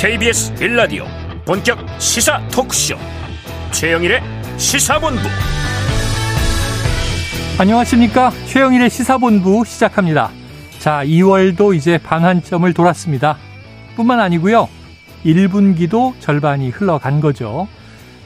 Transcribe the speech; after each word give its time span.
KBS 0.00 0.54
빌라디오 0.54 1.04
본격 1.44 1.78
시사 2.00 2.40
토크쇼. 2.48 2.96
최영일의 3.70 4.22
시사본부. 4.56 5.20
안녕하십니까? 7.58 8.30
최영일의 8.46 8.88
시사본부 8.88 9.62
시작합니다. 9.66 10.30
자 10.78 11.04
2월도 11.04 11.76
이제 11.76 11.98
반환점을 11.98 12.72
돌았습니다. 12.72 13.36
뿐만 13.94 14.20
아니고요. 14.20 14.70
1분기도 15.26 16.18
절반이 16.18 16.70
흘러간 16.70 17.20
거죠. 17.20 17.68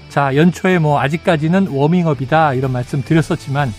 자 0.09 0.36
연초에 0.36 0.79
뭐 0.79 1.00
아직까지는 1.00 1.67
워밍업이다 1.67 2.54
이런 2.54 2.71
말씀 2.71 3.03
드렸었지만 3.03 3.75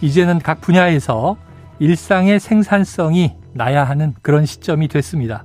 이제는 0.00 0.38
각 0.38 0.62
분야에서 0.62 1.36
일상의 1.78 2.40
생산성이 2.40 3.34
나야 3.52 3.84
하는 3.84 4.14
그런 4.22 4.46
시점이 4.46 4.88
됐습니다. 4.88 5.44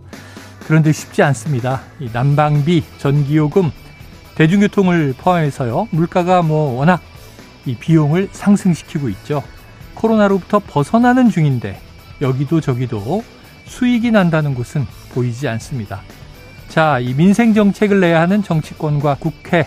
그런데 0.69 0.91
쉽지 0.91 1.23
않습니다. 1.23 1.81
이 1.99 2.11
난방비, 2.13 2.83
전기요금, 2.99 3.71
대중교통을 4.35 5.15
포함해서요. 5.17 5.87
물가가 5.89 6.43
뭐 6.43 6.77
워낙 6.77 7.01
이 7.65 7.73
비용을 7.73 8.29
상승시키고 8.31 9.09
있죠. 9.09 9.41
코로나로부터 9.95 10.59
벗어나는 10.59 11.31
중인데 11.31 11.81
여기도 12.21 12.61
저기도 12.61 13.23
수익이 13.65 14.11
난다는 14.11 14.53
곳은 14.53 14.85
보이지 15.11 15.47
않습니다. 15.47 16.01
자, 16.67 16.99
이 16.99 17.15
민생 17.15 17.55
정책을 17.55 17.99
내야 17.99 18.21
하는 18.21 18.43
정치권과 18.43 19.15
국회 19.15 19.65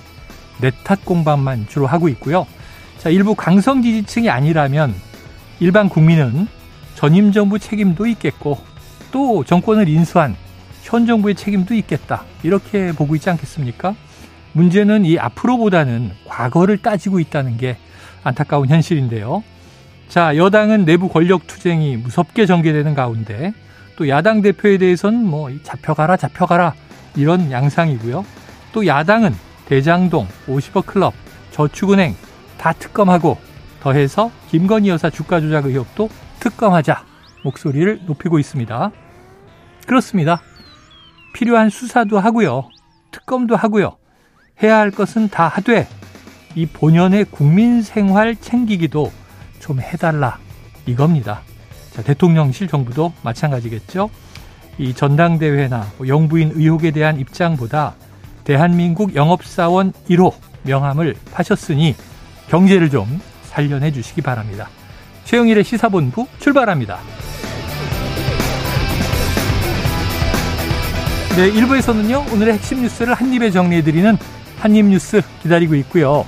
내탓 0.61 1.05
공방만 1.05 1.67
주로 1.69 1.89
하고 1.89 2.09
있고요. 2.11 2.47
자, 2.99 3.11
일부 3.11 3.35
강성 3.35 3.83
지지층이 3.83 4.31
아니라면 4.31 4.95
일반 5.59 5.89
국민은 5.89 6.47
전임 6.95 7.33
정부 7.33 7.59
책임도 7.59 8.07
있겠고 8.07 8.57
또 9.11 9.43
정권을 9.43 9.89
인수한 9.89 10.37
현 10.83 11.07
정부의 11.07 11.35
책임도 11.35 11.75
있겠다. 11.75 12.25
이렇게 12.43 12.93
보고 12.93 13.15
있지 13.15 13.31
않겠습니까? 13.31 13.95
문제는 14.53 15.05
이 15.05 15.19
앞으로보다는 15.19 16.11
과거를 16.27 16.79
따지고 16.79 17.21
있다는 17.21 17.57
게 17.57 17.77
안타까운 18.25 18.69
현실인데요. 18.69 19.43
자, 20.09 20.37
여당은 20.37 20.85
내부 20.85 21.09
권력 21.09 21.47
투쟁이 21.47 21.97
무섭게 21.97 22.45
전개되는 22.45 22.95
가운데 22.95 23.55
또 23.97 24.09
야당 24.09 24.43
대표에 24.43 24.77
대해서는 24.77 25.25
뭐 25.25 25.51
잡혀가라 25.63 26.17
잡혀가라 26.17 26.75
이런 27.17 27.51
양상이고요. 27.51 28.25
또 28.73 28.87
야당은 28.87 29.33
대장동, 29.67 30.27
50억 30.49 30.87
클럽, 30.87 31.15
저축은행 31.53 32.15
다 32.59 32.73
특검하고 32.73 33.39
더해서 33.81 34.31
김건희 34.51 34.91
여사 34.91 35.09
주가 35.09 35.41
조작 35.41 35.67
의혹도 35.67 36.09
특검하자 36.41 37.05
목소리를 37.45 38.01
높이고 38.07 38.39
있습니다. 38.39 38.91
그렇습니다. 39.87 40.43
필요한 41.33 41.71
수사도 41.71 42.19
하고요. 42.19 42.69
특검도 43.11 43.57
하고요. 43.57 43.97
해야 44.63 44.79
할 44.79 44.91
것은 44.91 45.29
다 45.29 45.49
하되 45.49 45.89
이 46.55 46.67
본연의 46.67 47.27
국민 47.27 47.83
생활 47.83 48.37
챙기기도 48.37 49.11
좀 49.59 49.81
해달라 49.81 50.39
이겁니다. 50.87 51.41
자, 51.93 52.03
대통령실 52.03 52.69
정부도 52.69 53.13
마찬가지겠죠. 53.23 54.11
이 54.79 54.95
전당대회나 54.95 55.87
뭐 55.99 56.09
영부인 56.09 56.53
의혹에 56.55 56.91
대한 56.91 57.19
입장보다 57.19 57.95
대한민국 58.45 59.15
영업사원 59.15 59.93
1호 60.09 60.33
명함을 60.63 61.15
파셨으니 61.33 61.95
경제를 62.49 62.91
좀 62.91 63.21
살려내 63.45 63.93
주시기 63.93 64.23
바랍니다. 64.23 64.69
최영일의 65.25 65.65
시사본부 65.65 66.27
출발합니다. 66.39 66.99
네, 71.35 71.51
1부에서는요, 71.51 72.31
오늘의 72.31 72.53
핵심 72.53 72.83
뉴스를 72.83 73.15
한입에 73.15 73.51
정리해드리는 73.51 74.19
한입 74.59 74.85
뉴스 74.85 75.23
기다리고 75.41 75.75
있고요. 75.77 76.27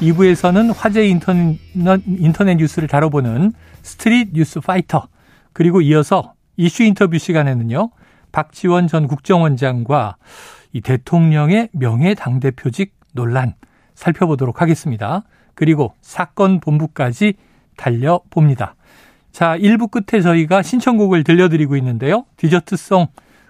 2부에서는 0.00 0.74
화제 0.74 1.06
인터넷, 1.06 1.58
인터넷 2.06 2.54
뉴스를 2.54 2.88
다뤄보는 2.88 3.52
street 3.82 4.30
news 4.32 4.60
fighter. 4.60 5.08
그리고 5.52 5.82
이어서 5.82 6.32
이슈 6.56 6.84
인터뷰 6.84 7.18
시간에는요, 7.18 7.90
박지원 8.32 8.88
전 8.88 9.08
국정원장과 9.08 10.16
이 10.72 10.80
대통령의 10.80 11.68
명예 11.72 12.14
당대표직 12.14 12.94
논란 13.12 13.52
살펴보도록 13.94 14.62
하겠습니다. 14.62 15.24
그리고 15.54 15.92
사건 16.00 16.60
본부까지 16.60 17.34
달려봅니다. 17.76 18.74
자, 19.32 19.58
1부 19.58 19.90
끝에 19.90 20.22
저희가 20.22 20.62
신청곡을 20.62 21.24
들려드리고 21.24 21.76
있는데요. 21.76 22.24
디저트송 22.38 23.08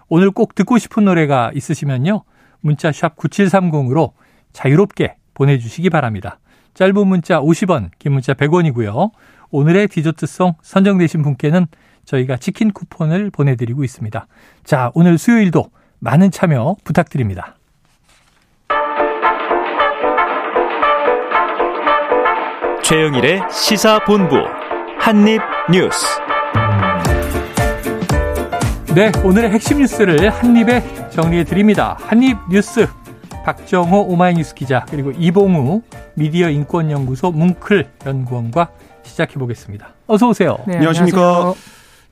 오늘 0.09 0.31
꼭 0.31 0.55
듣고 0.55 0.79
싶은 0.79 1.05
노래가 1.05 1.51
있으시면요. 1.55 2.23
문자 2.61 2.93
샵 2.93 3.17
9730으로 3.17 4.13
자유롭게 4.53 5.17
보내주시기 5.35 5.91
바랍니다. 5.91 6.39
짧은 6.75 7.07
문자 7.07 7.41
50원, 7.41 7.91
긴 7.99 8.13
문자 8.13 8.35
100원이고요. 8.35 9.11
오늘의 9.51 9.89
디저트송 9.89 10.55
선정되신 10.63 11.23
분께는 11.23 11.67
저희가 12.05 12.37
치킨 12.37 12.73
쿠폰을 12.73 13.31
보내드리고 13.31 13.85
있습니다. 13.85 14.27
자, 14.65 14.91
오늘 14.95 15.19
수요일도 15.19 15.71
많은 15.99 16.31
참여 16.31 16.77
부탁드립니다. 16.85 17.57
최영일의 22.83 23.43
시사본부 23.51 24.37
한입뉴스. 25.01 26.36
네, 28.97 29.13
오늘의 29.23 29.51
핵심 29.51 29.81
뉴스를 29.81 30.31
한입에 30.31 31.11
정리해 31.11 31.45
드립니다. 31.45 31.99
한입 32.01 32.39
뉴스 32.51 32.87
박정호 33.45 34.07
오마이뉴스 34.09 34.55
기자 34.55 34.87
그리고 34.89 35.11
이봉우 35.11 35.83
미디어 36.15 36.49
인권연구소 36.49 37.31
뭉클 37.31 37.91
연구원과 38.07 38.71
시작해 39.03 39.35
보겠습니다. 39.35 39.89
어서 40.07 40.31
오세요. 40.31 40.57
네, 40.67 40.77
안녕하십니까. 40.77 41.53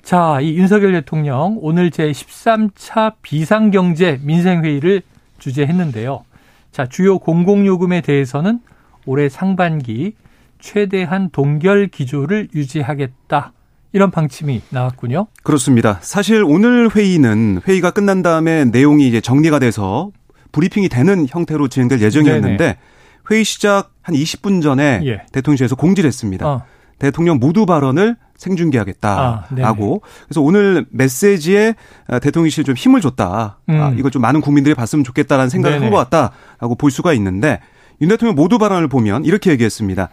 자, 0.03 0.41
이 0.43 0.59
윤석열 0.59 0.93
대통령 0.93 1.57
오늘 1.63 1.91
제 1.91 2.11
13차 2.11 3.15
비상경제 3.23 4.21
민생회의를 4.23 5.01
주재했는데요. 5.39 6.23
자, 6.71 6.85
주요 6.85 7.19
공공요금에 7.19 8.03
대해서는 8.03 8.61
올해 9.07 9.31
상반기 9.31 10.17
최대한 10.59 11.31
동결 11.31 11.87
기조를 11.87 12.49
유지하겠다. 12.55 13.55
이런 13.95 14.11
방침이 14.11 14.61
나왔군요. 14.71 15.29
그렇습니다. 15.45 15.99
사실 16.03 16.43
오늘 16.45 16.91
회의는 16.95 17.61
회의가 17.67 17.93
끝난 17.93 18.23
다음에 18.23 18.65
내용이 18.65 19.07
이제 19.09 19.21
정리가 19.21 19.61
돼서 19.61 20.11
브리핑이 20.51 20.89
되는 20.89 21.27
형태로 21.29 21.69
진행될 21.69 22.01
예정이었는데 22.03 22.57
네네. 22.57 22.79
회의 23.31 23.45
시작 23.45 23.93
한 24.03 24.17
20분 24.17 24.63
전에 24.63 25.01
예. 25.05 25.23
대통령실에서 25.33 25.77
공지를 25.77 26.09
했습니다. 26.09 26.47
어. 26.47 26.63
대통령 26.99 27.39
모두 27.39 27.67
발언을 27.67 28.17
생중계하겠다라고. 28.37 30.01
아, 30.05 30.09
그래서 30.27 30.41
오늘 30.41 30.87
메시지에 30.91 31.75
대통령실 32.21 32.65
좀 32.65 32.75
힘을 32.75 33.01
줬다. 33.01 33.61
음. 33.69 33.81
아, 33.81 33.93
이걸 33.97 34.11
좀 34.11 34.23
많은 34.23 34.41
국민들이 34.41 34.75
봤으면 34.75 35.05
좋겠다라는 35.05 35.49
생각을 35.51 35.81
한 35.81 35.91
것 35.91 35.97
같다라고 35.97 36.75
볼 36.75 36.91
수가 36.91 37.13
있는데 37.15 37.61
윤 38.01 38.09
대통령 38.09 38.35
모두 38.35 38.59
발언을 38.59 38.89
보면 38.89 39.25
이렇게 39.25 39.51
얘기했습니다. 39.53 40.09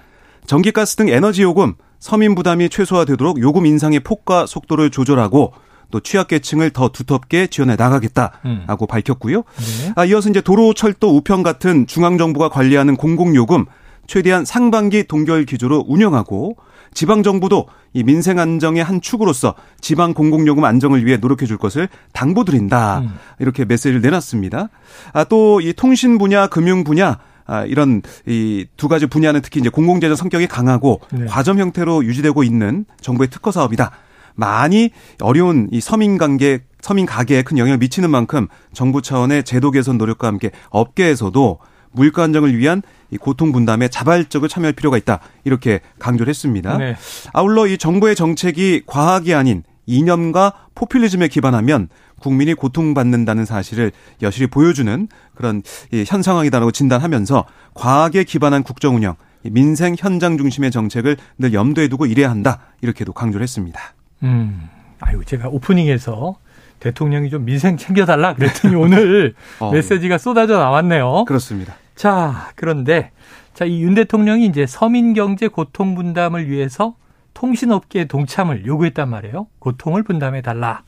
전기가스 0.46 0.98
등 0.98 1.10
에너지 1.10 1.42
요금, 1.42 1.74
서민 2.02 2.36
부담이 2.36 2.68
최소화되도록 2.70 3.40
요금 3.40 3.66
인상의 3.66 4.02
폭과 4.02 4.48
속도를 4.48 4.90
조절하고 4.90 5.54
또 5.92 6.00
취약계층을 6.00 6.72
더 6.72 6.90
두텁게 6.90 7.48
지원해 7.48 7.76
나가겠다라고 7.76 8.42
음. 8.46 8.88
밝혔고요. 8.90 9.38
네. 9.38 9.94
아, 9.96 10.06
이어서 10.06 10.30
이제 10.30 10.42
도로, 10.42 10.74
철도, 10.74 11.16
우편 11.16 11.44
같은 11.44 11.86
중앙 11.86 12.18
정부가 12.18 12.50
관리하는 12.50 12.96
공공요금 12.98 13.66
최대한 14.08 14.46
상반기 14.46 15.04
동결 15.04 15.46
기조로 15.46 15.86
운영하고 15.88 16.56
지방 16.94 17.24
정부도 17.24 17.68
이 17.94 18.04
민생 18.04 18.40
안정의 18.40 18.84
한 18.84 19.00
축으로서 19.00 19.54
지방 19.80 20.14
공공요금 20.14 20.64
안정을 20.64 21.06
위해 21.06 21.18
노력해 21.18 21.46
줄 21.46 21.58
것을 21.58 21.88
당부드린다. 22.14 23.00
음. 23.00 23.16
이렇게 23.40 23.64
메시지를 23.64 24.02
내놨습니다. 24.02 24.70
아, 25.14 25.24
또 25.26 25.60
이 25.62 25.74
통신 25.74 26.18
분야, 26.18 26.48
금융 26.48 26.84
분야 26.84 27.20
아, 27.52 27.66
이런 27.66 28.02
이 28.28 28.66
두 28.78 28.88
가지 28.88 29.06
분야는 29.06 29.42
특히 29.42 29.60
이제 29.60 29.70
공공재정 29.70 30.16
성격이 30.16 30.48
강하고 30.48 31.02
네. 31.12 31.26
과점 31.26 31.60
형태로 31.60 32.06
유지되고 32.06 32.44
있는 32.44 32.86
정부의 33.02 33.30
특허 33.30 33.52
사업이다. 33.52 33.92
많이 34.36 34.92
어려운 35.22 35.68
이 35.72 35.82
서민 35.82 36.18
관계 36.18 36.62
서민 36.80 37.06
가게에 37.06 37.42
큰 37.44 37.58
영향을 37.58 37.78
미치는 37.80 38.10
만큼 38.10 38.48
정부 38.74 39.02
차원의 39.02 39.44
제도 39.44 39.70
개선 39.72 39.98
노력과 39.98 40.28
함께 40.28 40.52
업계에서도 40.70 41.60
물가 41.92 42.24
안정을 42.24 42.58
위한 42.58 42.82
이 43.12 43.18
고통 43.18 43.52
분담에 43.52 43.90
자발적으로 43.90 44.48
참여할 44.48 44.72
필요가 44.74 44.98
있다. 44.98 45.20
이렇게 45.44 45.82
강조를 46.00 46.30
했습니다. 46.30 46.78
네. 46.78 46.96
아울러 47.34 47.68
이 47.68 47.78
정부의 47.78 48.16
정책이 48.16 48.84
과학이 48.86 49.34
아닌 49.34 49.64
이념과 49.92 50.54
포퓰리즘에 50.76 51.28
기반하면 51.28 51.90
국민이 52.20 52.54
고통받는다는 52.54 53.46
사실을 53.46 53.92
여실히 54.22 54.48
보여주는 54.48 55.08
그런 55.36 55.62
현 56.08 56.22
상황이다라고 56.22 56.72
진단하면서 56.72 57.46
과학에 57.74 58.24
기반한 58.24 58.64
국정 58.64 58.96
운영, 58.96 59.16
민생 59.44 59.96
현장 59.98 60.38
중심의 60.38 60.72
정책을 60.72 61.18
늘 61.38 61.54
염두에 61.54 61.88
두고 61.88 62.06
일해야 62.06 62.30
한다. 62.30 62.60
이렇게도 62.82 63.14
강조를 63.14 63.44
했습니다. 63.44 63.80
음. 64.24 64.70
아유, 65.00 65.26
제가 65.26 65.50
오프닝에서 65.50 66.36
대통령이 66.80 67.30
좀 67.30 67.44
민생 67.46 67.76
챙겨달라 67.78 68.36
그랬더니 68.36 68.76
오늘 68.80 69.34
어, 69.60 69.72
메시지가 69.72 70.18
쏟아져 70.20 70.58
나왔네요. 70.58 71.26
그렇습니다. 71.26 71.76
자, 71.96 72.52
그런데 72.56 73.12
자, 73.54 73.66
이 73.66 73.82
윤 73.82 73.94
대통령이 73.96 74.46
이제 74.46 74.66
서민 74.68 75.14
경제 75.14 75.48
고통 75.48 75.96
분담을 75.96 76.50
위해서 76.50 76.96
통신업계의 77.34 78.08
동참을 78.08 78.66
요구했단 78.66 79.10
말이에요. 79.10 79.48
고통을 79.60 80.04
분담해 80.04 80.42
달라. 80.42 80.84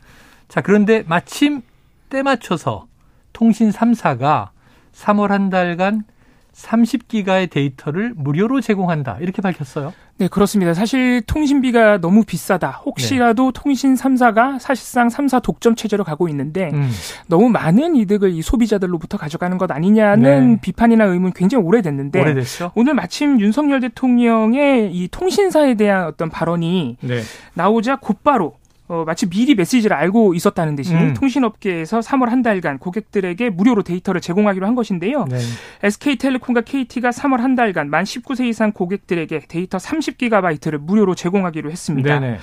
자, 0.48 0.62
그런데 0.62 1.04
마침 1.08 1.62
때 2.10 2.22
맞춰서 2.22 2.88
통신 3.32 3.72
3사가 3.72 4.50
3월 4.94 5.30
한 5.30 5.50
달간 5.50 6.04
30기가의 6.54 7.50
데이터를 7.50 8.14
무료로 8.16 8.62
제공한다. 8.62 9.18
이렇게 9.20 9.42
밝혔어요. 9.42 9.94
네, 10.18 10.28
그렇습니다. 10.28 10.76
사실 10.76 11.22
통신비가 11.22 11.98
너무 11.98 12.24
비싸다. 12.24 12.82
혹시라도 12.86 13.52
네. 13.52 13.62
통신 13.62 13.96
3사가 13.96 14.60
사실상 14.60 15.08
3사 15.08 15.42
독점 15.42 15.76
체제로 15.76 16.04
가고 16.04 16.30
있는데 16.30 16.70
음. 16.72 16.90
너무 17.28 17.50
많은 17.50 17.96
이득을 17.96 18.32
이 18.32 18.42
소비자들로부터 18.44 19.18
가져가는 19.18 19.58
것 19.58 19.72
아니냐는 19.72 20.52
네. 20.52 20.62
비판이나 20.62 21.06
의문 21.06 21.34
굉장히 21.34 21.64
오래됐는데 21.66 22.22
오래됐죠? 22.22 22.72
오늘 22.76 22.94
마침 22.94 23.42
윤석열 23.42 23.80
대통령의 23.80 24.94
이 24.94 25.08
통신사에 25.08 25.74
대한 25.74 26.06
어떤 26.06 26.30
발언이 26.30 26.98
네. 27.02 27.22
나오자 27.56 27.96
곧바로 27.96 28.58
어, 28.94 29.04
마치 29.06 29.28
미리 29.28 29.56
메시지를 29.56 29.98
알고 29.98 30.36
있었다는 30.36 30.76
듯이 30.76 30.94
음. 30.94 31.16
통신업계에서 31.16 32.02
3월 32.02 32.28
한 32.28 32.44
달간 32.44 32.78
고객들에게 32.78 33.50
무료로 33.50 33.82
데이터를 33.82 34.22
제공하기로 34.22 34.68
한 34.68 34.76
것인데요. 34.76 35.26
네. 35.26 35.40
SK텔레콤과 35.82 36.62
KT가 36.62 37.10
3월 37.10 37.38
한 37.38 37.56
달간 37.56 37.90
만 37.90 38.04
19세 38.04 38.46
이상 38.46 38.72
고객들에게 38.72 39.46
데이터 39.48 39.80
30기가바이트를 39.80 40.78
무료로 40.78 41.16
제공하기로 41.16 41.72
했습니다. 41.72 42.20
네네. 42.20 42.38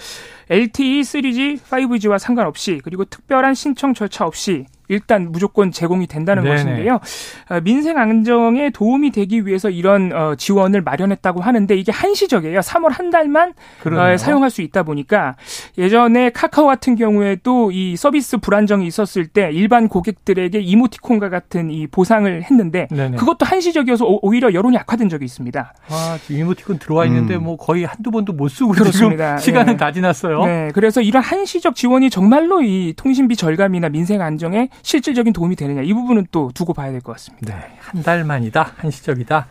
LTE, 0.48 1.02
3G, 1.02 1.60
5G와 1.60 2.18
상관없이 2.18 2.80
그리고 2.82 3.04
특별한 3.04 3.54
신청 3.54 3.94
절차 3.94 4.26
없이 4.26 4.66
일단 4.90 5.30
무조건 5.30 5.70
제공이 5.70 6.08
된다는 6.08 6.42
네네. 6.42 6.56
것인데요. 6.56 7.00
어, 7.48 7.60
민생 7.60 7.96
안정에 7.96 8.70
도움이 8.70 9.12
되기 9.12 9.46
위해서 9.46 9.70
이런 9.70 10.12
어, 10.12 10.34
지원을 10.36 10.82
마련했다고 10.82 11.40
하는데 11.40 11.74
이게 11.76 11.92
한시적이에요. 11.92 12.58
3월 12.60 12.90
한 12.90 13.10
달만 13.10 13.54
어, 13.86 14.16
사용할 14.16 14.50
수 14.50 14.62
있다 14.62 14.82
보니까 14.82 15.36
예전에 15.78 16.30
카카오 16.30 16.66
같은 16.66 16.96
경우에도 16.96 17.70
이 17.70 17.96
서비스 17.96 18.38
불안정이 18.38 18.86
있었을 18.86 19.28
때 19.28 19.50
일반 19.52 19.88
고객들에게 19.88 20.58
이모티콘과 20.58 21.28
같은 21.28 21.70
이 21.70 21.86
보상을 21.86 22.42
했는데 22.42 22.88
네네. 22.90 23.16
그것도 23.16 23.46
한시적이어서 23.46 24.04
오, 24.06 24.34
히려 24.34 24.52
여론이 24.52 24.76
악화된 24.78 25.08
적이 25.08 25.24
있습니다. 25.24 25.74
아, 25.88 26.18
이모티콘 26.28 26.80
들어와 26.80 27.06
있는데 27.06 27.36
음. 27.36 27.44
뭐 27.44 27.56
거의 27.56 27.84
한두 27.84 28.10
번도 28.10 28.32
못 28.32 28.48
쓰고 28.48 28.72
그렇습니다. 28.72 29.38
시간은 29.38 29.74
네. 29.74 29.76
다 29.76 29.92
지났어요. 29.92 30.44
네, 30.44 30.70
그래서 30.74 31.00
이런 31.00 31.22
한시적 31.22 31.76
지원이 31.76 32.10
정말로 32.10 32.62
이 32.62 32.92
통신비 32.96 33.36
절감이나 33.36 33.88
민생 33.88 34.20
안정에 34.20 34.68
실질적인 34.82 35.32
도움이 35.32 35.56
되느냐 35.56 35.82
이 35.82 35.92
부분은 35.92 36.26
또 36.32 36.50
두고 36.54 36.72
봐야 36.74 36.90
될 36.90 37.00
것 37.00 37.12
같습니다. 37.12 37.54
네, 37.54 37.76
한 37.80 38.02
달만이다, 38.02 38.74
한시적이다. 38.76 39.46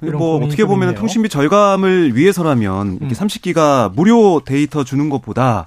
네. 0.00 0.10
뭐 0.10 0.36
어떻게 0.44 0.64
보면 0.64 0.94
통신비 0.94 1.28
절감을 1.28 2.16
위해서라면 2.16 2.98
이렇게 3.00 3.06
음. 3.06 3.10
30기가 3.10 3.94
무료 3.94 4.40
데이터 4.44 4.84
주는 4.84 5.08
것보다 5.08 5.66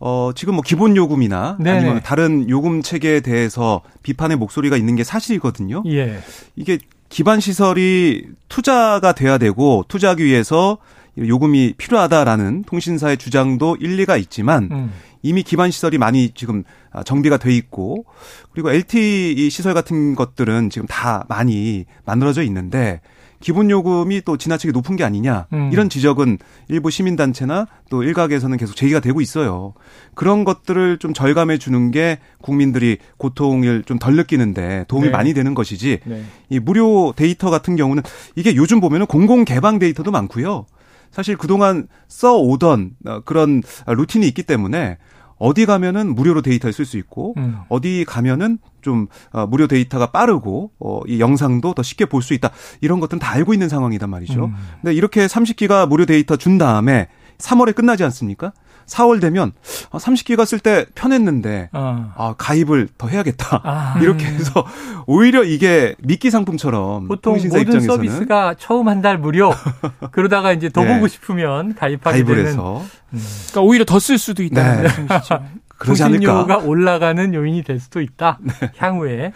어, 0.00 0.30
지금 0.34 0.54
뭐 0.54 0.62
기본 0.64 0.96
요금이나 0.96 1.56
네네. 1.58 1.78
아니면 1.78 2.00
다른 2.04 2.48
요금 2.48 2.82
체계에 2.82 3.20
대해서 3.20 3.80
비판의 4.02 4.36
목소리가 4.36 4.76
있는 4.76 4.94
게 4.94 5.02
사실이거든요. 5.02 5.82
예. 5.86 6.20
이게 6.54 6.78
기반 7.08 7.40
시설이 7.40 8.26
투자가 8.48 9.12
돼야 9.12 9.38
되고 9.38 9.84
투자하기 9.88 10.24
위해서 10.24 10.78
요금이 11.26 11.74
필요하다라는 11.76 12.64
통신사의 12.64 13.16
주장도 13.16 13.76
일리가 13.80 14.16
있지만 14.16 14.68
음. 14.70 14.92
이미 15.22 15.42
기반 15.42 15.70
시설이 15.70 15.98
많이 15.98 16.30
지금 16.30 16.62
정비가 17.04 17.38
돼 17.38 17.54
있고 17.54 18.04
그리고 18.52 18.70
LTE 18.70 19.50
시설 19.50 19.74
같은 19.74 20.14
것들은 20.14 20.70
지금 20.70 20.86
다 20.86 21.24
많이 21.28 21.86
만들어져 22.04 22.42
있는데 22.42 23.00
기본 23.40 23.70
요금이 23.70 24.22
또 24.24 24.36
지나치게 24.36 24.72
높은 24.72 24.96
게 24.96 25.04
아니냐 25.04 25.46
음. 25.52 25.70
이런 25.72 25.88
지적은 25.88 26.38
일부 26.68 26.90
시민 26.90 27.14
단체나 27.14 27.66
또 27.88 28.02
일각에서는 28.02 28.56
계속 28.58 28.74
제기가 28.74 29.00
되고 29.00 29.20
있어요. 29.20 29.74
그런 30.14 30.44
것들을 30.44 30.98
좀 30.98 31.14
절감해 31.14 31.58
주는 31.58 31.90
게 31.90 32.18
국민들이 32.40 32.98
고통을 33.16 33.84
좀 33.84 33.98
덜 33.98 34.16
느끼는데 34.16 34.84
도움이 34.88 35.06
네. 35.06 35.10
많이 35.12 35.34
되는 35.34 35.54
것이지 35.54 36.00
네. 36.04 36.22
이 36.50 36.58
무료 36.58 37.12
데이터 37.16 37.50
같은 37.50 37.76
경우는 37.76 38.02
이게 38.36 38.54
요즘 38.56 38.80
보면은 38.80 39.06
공공 39.06 39.44
개방 39.44 39.78
데이터도 39.78 40.10
많고요. 40.10 40.66
사실 41.10 41.36
그동안 41.36 41.88
써오던 42.08 42.90
어, 43.06 43.20
그런 43.24 43.62
루틴이 43.86 44.26
있기 44.28 44.42
때문에 44.42 44.98
어디 45.40 45.66
가면은 45.66 46.14
무료로 46.16 46.42
데이터를 46.42 46.72
쓸 46.72 46.84
수 46.84 46.98
있고 46.98 47.34
음. 47.36 47.58
어디 47.68 48.04
가면은 48.06 48.58
좀 48.80 49.06
어, 49.32 49.46
무료 49.46 49.66
데이터가 49.68 50.06
빠르고 50.10 50.72
어, 50.80 51.00
이 51.06 51.20
영상도 51.20 51.74
더 51.74 51.82
쉽게 51.82 52.06
볼 52.06 52.22
수 52.22 52.34
있다 52.34 52.50
이런 52.80 52.98
것들은 53.00 53.20
다 53.20 53.30
알고 53.32 53.52
있는 53.54 53.68
상황이단 53.68 54.10
말이죠. 54.10 54.46
음. 54.46 54.54
근데 54.82 54.94
이렇게 54.94 55.26
30기가 55.26 55.88
무료 55.88 56.06
데이터 56.06 56.36
준 56.36 56.58
다음에 56.58 57.08
3월에 57.38 57.74
끝나지 57.74 58.02
않습니까? 58.04 58.52
4월 58.88 59.20
되면 59.20 59.52
30기가 59.92 60.40
어, 60.40 60.44
쓸때 60.44 60.86
편했는데 60.94 61.70
어. 61.72 62.12
아, 62.16 62.34
가입을 62.36 62.88
더 62.98 63.08
해야겠다. 63.08 63.60
아. 63.64 63.98
이렇게 64.02 64.26
해서 64.26 64.66
오히려 65.06 65.44
이게 65.44 65.94
미끼 66.02 66.30
상품처럼 66.30 67.08
보통 67.08 67.34
모든 67.34 67.46
입장에서는. 67.60 67.86
서비스가 67.86 68.54
처음 68.58 68.88
한 68.88 68.98
달 69.02 69.16
무료 69.18 69.52
그러다가 70.10 70.52
이제 70.52 70.68
더 70.68 70.82
네. 70.82 70.94
보고 70.94 71.06
싶으면 71.06 71.74
가입하게 71.74 72.24
되는 72.24 72.46
해서. 72.46 72.82
음. 73.12 73.18
그러니까 73.50 73.60
오히려 73.60 73.84
더 73.84 73.98
쓸 74.00 74.18
수도 74.18 74.42
있다는 74.42 74.76
네. 74.76 74.82
말씀이시죠. 74.82 75.44
그러지 75.78 76.02
않을까? 76.02 76.58
올라가는 76.58 77.32
요인이 77.34 77.62
될 77.62 77.78
수도 77.78 78.00
있다. 78.00 78.38
네. 78.42 78.52
향후에. 78.78 79.32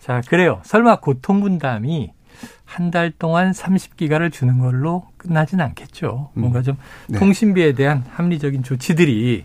자, 0.00 0.20
그래요. 0.28 0.60
설마 0.64 0.96
고통 1.00 1.40
분담이 1.40 2.10
한 2.64 2.90
달 2.90 3.10
동안 3.10 3.52
30기가를 3.52 4.32
주는 4.32 4.58
걸로 4.58 5.06
끝나진 5.16 5.60
않겠죠. 5.60 6.30
음. 6.34 6.40
뭔가 6.40 6.62
좀 6.62 6.76
네. 7.08 7.18
통신비에 7.18 7.72
대한 7.72 8.04
합리적인 8.10 8.62
조치들이 8.62 9.44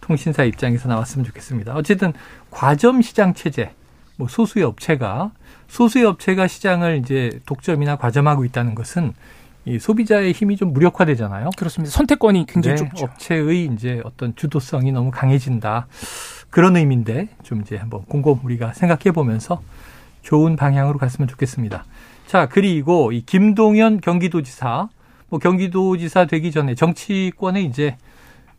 통신사 0.00 0.44
입장에서 0.44 0.88
나왔으면 0.88 1.24
좋겠습니다. 1.26 1.74
어쨌든 1.74 2.12
과점 2.50 3.02
시장 3.02 3.34
체제, 3.34 3.72
뭐 4.16 4.28
소수의 4.28 4.64
업체가 4.64 5.30
소수의 5.68 6.04
업체가 6.06 6.48
시장을 6.48 6.98
이제 6.98 7.38
독점이나 7.46 7.96
과점하고 7.96 8.44
있다는 8.44 8.74
것은 8.74 9.12
이 9.66 9.78
소비자의 9.78 10.32
힘이 10.32 10.56
좀 10.56 10.72
무력화되잖아요. 10.72 11.50
그렇습니다. 11.56 11.92
선택권이 11.94 12.46
굉장히 12.46 12.76
네, 12.76 12.88
좁죠. 12.88 13.04
업체의 13.04 13.66
이제 13.66 14.00
어떤 14.04 14.34
주도성이 14.34 14.90
너무 14.90 15.10
강해진다. 15.10 15.86
그런 16.48 16.76
의미인데 16.76 17.28
좀 17.42 17.60
이제 17.60 17.76
한번 17.76 18.02
곰곰 18.06 18.40
우리가 18.42 18.72
생각해 18.72 19.12
보면서 19.12 19.62
좋은 20.22 20.56
방향으로 20.56 20.98
갔으면 20.98 21.28
좋겠습니다. 21.28 21.84
자, 22.30 22.46
그리고 22.46 23.10
이 23.10 23.22
김동연 23.22 24.00
경기도지사, 24.00 24.88
뭐 25.30 25.40
경기도지사 25.40 26.26
되기 26.26 26.52
전에 26.52 26.76
정치권에 26.76 27.60
이제 27.60 27.96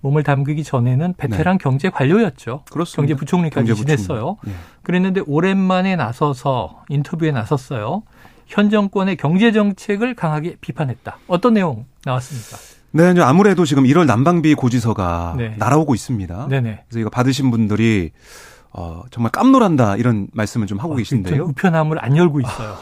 몸을 0.02 0.24
담그기 0.24 0.66
전에는 0.66 1.14
베테랑 1.16 1.58
네. 1.58 1.64
경제 1.64 1.90
관료였죠. 1.90 2.66
그렇습니다. 2.70 3.14
경제부총리까지 3.14 3.66
경제부총리. 3.68 3.96
지냈어요. 3.98 4.36
네. 4.44 4.52
그랬는데 4.84 5.22
오랜만에 5.26 5.96
나서서 5.96 6.84
인터뷰에 6.90 7.32
나섰어요. 7.32 8.04
현 8.46 8.70
정권의 8.70 9.16
경제 9.16 9.54
정책을 9.54 10.16
강하게 10.16 10.58
비판했다. 10.60 11.20
어떤 11.28 11.54
내용 11.54 11.86
나왔습니까? 12.04 12.58
네, 12.92 13.22
아무래도 13.22 13.64
지금 13.64 13.86
1월 13.86 14.06
난방비 14.06 14.54
고지서가 14.56 15.36
네. 15.38 15.56
날아오고 15.58 15.96
있습니다. 15.96 16.50
네네. 16.50 16.84
그래서 16.90 17.00
이거 17.00 17.10
받으신 17.10 17.50
분들이 17.52 18.12
어, 18.74 19.04
정말 19.12 19.32
깜놀한다 19.32 19.98
이런 19.98 20.28
말씀을 20.34 20.68
좀 20.68 20.80
하고 20.80 20.94
어, 20.94 20.96
계신데요. 20.96 21.44
우편함을 21.44 22.04
안 22.04 22.16
열고 22.16 22.40
있어요. 22.40 22.76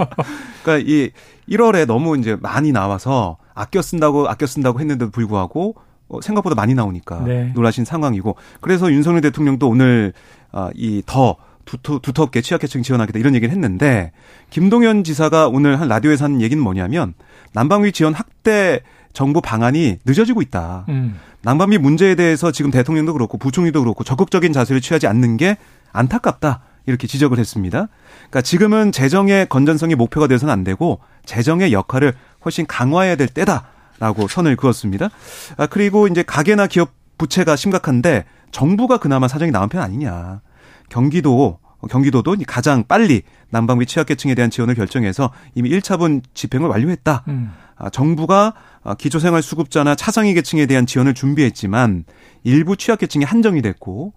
그러니까 0.64 0.90
이 0.90 1.10
1월에 1.48 1.86
너무 1.86 2.16
이제 2.16 2.36
많이 2.40 2.72
나와서 2.72 3.36
아껴 3.54 3.82
쓴다고 3.82 4.28
아껴 4.28 4.46
쓴다고 4.46 4.80
했는데도 4.80 5.10
불구하고 5.10 5.74
어, 6.08 6.20
생각보다 6.20 6.54
많이 6.54 6.74
나오니까 6.74 7.24
네. 7.24 7.52
놀라신 7.54 7.84
상황이고 7.84 8.36
그래서 8.60 8.90
윤석열 8.90 9.20
대통령도 9.20 9.68
오늘 9.68 10.12
어, 10.52 10.70
이더 10.74 11.36
두터, 11.66 11.98
두텁게 11.98 12.40
취약계층 12.40 12.82
지원하겠다 12.82 13.18
이런 13.18 13.34
얘기를 13.34 13.52
했는데 13.52 14.12
김동연 14.50 15.04
지사가 15.04 15.48
오늘 15.48 15.80
한 15.80 15.88
라디오에서 15.88 16.24
한 16.24 16.40
얘기는 16.40 16.62
뭐냐면 16.62 17.12
난방비 17.52 17.92
지원 17.92 18.14
확대 18.14 18.80
정부 19.16 19.40
방안이 19.40 19.96
늦어지고 20.04 20.42
있다. 20.42 20.84
음. 20.90 21.18
난방비 21.40 21.78
문제에 21.78 22.16
대해서 22.16 22.52
지금 22.52 22.70
대통령도 22.70 23.14
그렇고 23.14 23.38
부총리도 23.38 23.80
그렇고 23.80 24.04
적극적인 24.04 24.52
자세를 24.52 24.82
취하지 24.82 25.06
않는 25.06 25.38
게 25.38 25.56
안타깝다. 25.90 26.60
이렇게 26.84 27.06
지적을 27.06 27.38
했습니다. 27.38 27.88
그러니까 28.18 28.42
지금은 28.42 28.92
재정의 28.92 29.48
건전성이 29.48 29.94
목표가 29.94 30.26
돼서는 30.26 30.52
안 30.52 30.64
되고 30.64 31.00
재정의 31.24 31.72
역할을 31.72 32.12
훨씬 32.44 32.66
강화해야 32.66 33.16
될 33.16 33.28
때다라고 33.28 34.28
선을 34.28 34.54
그었습니다. 34.54 35.08
아, 35.56 35.66
그리고 35.66 36.08
이제 36.08 36.22
가계나 36.22 36.66
기업 36.66 36.90
부채가 37.16 37.56
심각한데 37.56 38.26
정부가 38.50 38.98
그나마 38.98 39.28
사정이 39.28 39.50
나은 39.50 39.70
편 39.70 39.80
아니냐. 39.80 40.42
경기도 40.90 41.58
경기도도 41.88 42.36
가장 42.46 42.84
빨리 42.86 43.22
난방비 43.48 43.86
취약계층에 43.86 44.34
대한 44.34 44.50
지원을 44.50 44.74
결정해서 44.74 45.32
이미 45.54 45.70
1차분 45.70 46.20
집행을 46.34 46.68
완료했다. 46.68 47.24
음. 47.28 47.52
아, 47.76 47.90
정부가 47.90 48.54
아, 48.82 48.94
기초생활수급자나 48.94 49.94
차상위 49.94 50.34
계층에 50.34 50.66
대한 50.66 50.86
지원을 50.86 51.14
준비했지만 51.14 52.04
일부 52.44 52.76
취약계층이 52.76 53.24
한정이 53.24 53.60
됐고 53.62 54.12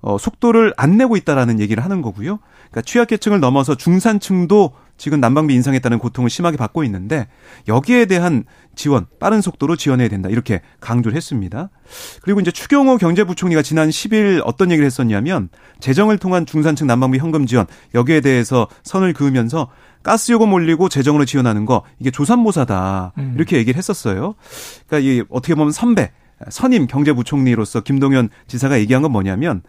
어, 0.00 0.18
속도를 0.18 0.74
안 0.76 0.96
내고 0.96 1.16
있다라는 1.16 1.60
얘기를 1.60 1.82
하는 1.82 2.02
거고요. 2.02 2.38
그러니까 2.70 2.82
취약계층을 2.82 3.40
넘어서 3.40 3.74
중산층도 3.74 4.72
지금 4.96 5.18
난방비 5.20 5.54
인상했다는 5.54 5.98
고통을 5.98 6.28
심하게 6.28 6.58
받고 6.58 6.84
있는데 6.84 7.28
여기에 7.68 8.04
대한 8.04 8.44
지원 8.74 9.06
빠른 9.18 9.40
속도로 9.40 9.76
지원해야 9.76 10.08
된다 10.08 10.28
이렇게 10.28 10.60
강조를 10.80 11.16
했습니다. 11.16 11.70
그리고 12.22 12.40
이제 12.40 12.50
추경호 12.50 12.98
경제부총리가 12.98 13.62
지난 13.62 13.88
10일 13.88 14.42
어떤 14.44 14.70
얘기를 14.70 14.84
했었냐면 14.84 15.48
재정을 15.80 16.18
통한 16.18 16.44
중산층 16.44 16.86
난방비 16.86 17.18
현금 17.18 17.46
지원 17.46 17.66
여기에 17.94 18.20
대해서 18.20 18.68
선을 18.82 19.14
그으면서 19.14 19.70
가스 20.02 20.32
요금 20.32 20.52
올리고 20.52 20.88
재정으로 20.88 21.24
지원하는 21.24 21.64
거 21.66 21.82
이게 21.98 22.10
조산모사다 22.10 23.12
음. 23.18 23.32
이렇게 23.36 23.56
얘기를 23.56 23.76
했었어요. 23.76 24.34
그러니까 24.86 25.10
이 25.10 25.22
어떻게 25.30 25.54
보면 25.54 25.72
선배 25.72 26.12
선임 26.48 26.86
경제부총리로서 26.86 27.80
김동연 27.80 28.30
지사가 28.46 28.78
얘기한 28.80 29.02
건 29.02 29.12
뭐냐면 29.12 29.62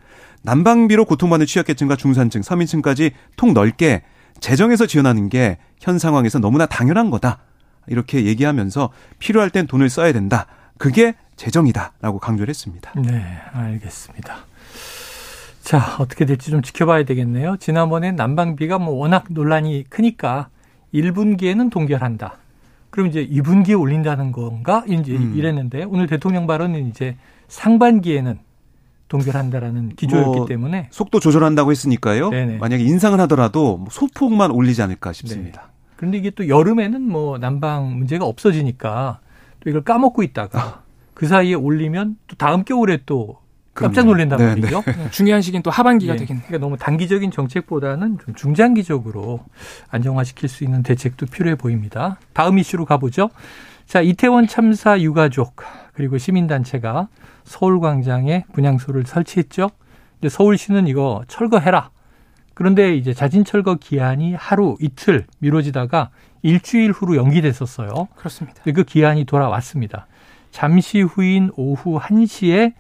난방비로 0.44 1.06
고통받는 1.06 1.46
취약계층과 1.46 1.98
중산층, 1.98 2.42
서민층까지 2.42 3.12
통 3.36 3.54
넓게 3.54 4.04
재정에서 4.40 4.86
지원하는 4.86 5.30
게 5.30 5.58
현 5.82 5.98
상황에서 6.00 6.40
너무나 6.40 6.66
당연한 6.68 7.10
거다. 7.10 7.40
이렇게 7.88 8.26
얘기하면서 8.26 8.92
필요할 9.20 9.50
땐 9.50 9.68
돈을 9.68 9.90
써야 9.90 10.14
된다. 10.14 10.46
그게 10.78 11.16
재정이다라고 11.36 12.20
강조를 12.20 12.50
했습니다. 12.50 12.92
네, 12.96 13.26
알겠습니다. 13.52 14.46
자, 15.64 15.98
어떻게 16.00 16.26
될지 16.26 16.52
좀 16.52 16.62
지켜봐야 16.62 17.04
되겠네요. 17.04 17.58
지난번에 17.58 18.12
난방비가 18.12 18.80
뭐 18.80 18.96
워낙 18.96 19.26
논란이 19.30 19.86
크니까 19.90 20.50
1분기에는 20.94 21.70
동결한다. 21.72 22.38
그럼 22.90 23.08
이제 23.08 23.26
2분기에 23.26 23.80
올린다는 23.80 24.32
건가? 24.32 24.84
이제 24.88 25.16
음. 25.16 25.34
이랬는데 25.36 25.86
오늘 25.86 26.08
대통령 26.08 26.46
발언은 26.46 26.88
이제 26.90 27.16
상반기에는 27.48 28.40
동결한다라는 29.08 29.96
기조였기 29.96 30.38
뭐 30.38 30.46
때문에 30.46 30.88
속도 30.92 31.20
조절한다고 31.20 31.72
했으니까요. 31.72 32.30
네네. 32.30 32.58
만약에 32.58 32.84
인상을 32.84 33.20
하더라도 33.22 33.78
뭐 33.78 33.88
소폭만 33.92 34.52
올리지 34.52 34.82
않을까 34.82 35.14
싶습니다. 35.14 35.62
네. 35.62 35.68
그런데 35.98 36.18
이게 36.18 36.30
또 36.32 36.48
여름에는 36.48 37.02
뭐 37.02 37.38
난방 37.38 37.98
문제가 37.98 38.26
없어지니까 38.26 39.20
또 39.60 39.70
이걸 39.70 39.84
까먹고 39.84 40.24
있다가 40.24 40.60
아. 40.60 40.82
그 41.14 41.28
사이에 41.28 41.54
올리면 41.54 42.18
또 42.28 42.36
다음 42.38 42.64
겨울에 42.64 43.00
또 43.06 43.38
깜짝 43.74 44.06
놀란단 44.06 44.38
네, 44.38 44.48
말이죠. 44.48 44.84
네. 44.88 45.10
중요한 45.12 45.42
시기는 45.42 45.64
또 45.64 45.72
하반기가 45.72 46.14
네. 46.14 46.20
되겠네요. 46.20 46.46
그러니까 46.48 46.66
너무 46.66 46.78
단기적인 46.78 47.32
정책보다는 47.32 48.20
좀 48.24 48.36
중장기적으로 48.36 49.40
안정화시킬 49.90 50.50
수 50.50 50.64
있는 50.64 50.84
대책도 50.84 51.28
필요해 51.28 51.56
보입니다. 51.56 52.18
다음 52.34 52.60
이슈로 52.60 52.86
가보죠. 52.86 53.30
자, 53.86 54.02
이태원 54.02 54.48
참사 54.48 55.00
유가족 55.00 55.56
그리고 55.94 56.18
시민단체가 56.18 57.08
서울광장에 57.44 58.46
분향소를 58.54 59.06
설치했죠. 59.06 59.70
근데 60.20 60.30
서울시는 60.30 60.88
이거 60.88 61.24
철거해라. 61.28 61.90
그런데 62.54 62.96
이제 62.96 63.14
자진 63.14 63.44
철거 63.44 63.76
기한이 63.76 64.36
하루 64.36 64.78
이틀 64.80 65.26
미뤄지다가 65.40 66.12
일주일 66.44 66.92
후로 66.92 67.16
연기됐었어요. 67.16 68.08
그렇습니다. 68.16 68.62
그 68.64 68.84
기한이 68.84 69.26
돌아왔습니다. 69.26 70.08
잠시 70.52 71.02
후인 71.02 71.52
오후 71.56 72.00
1시에 72.00 72.74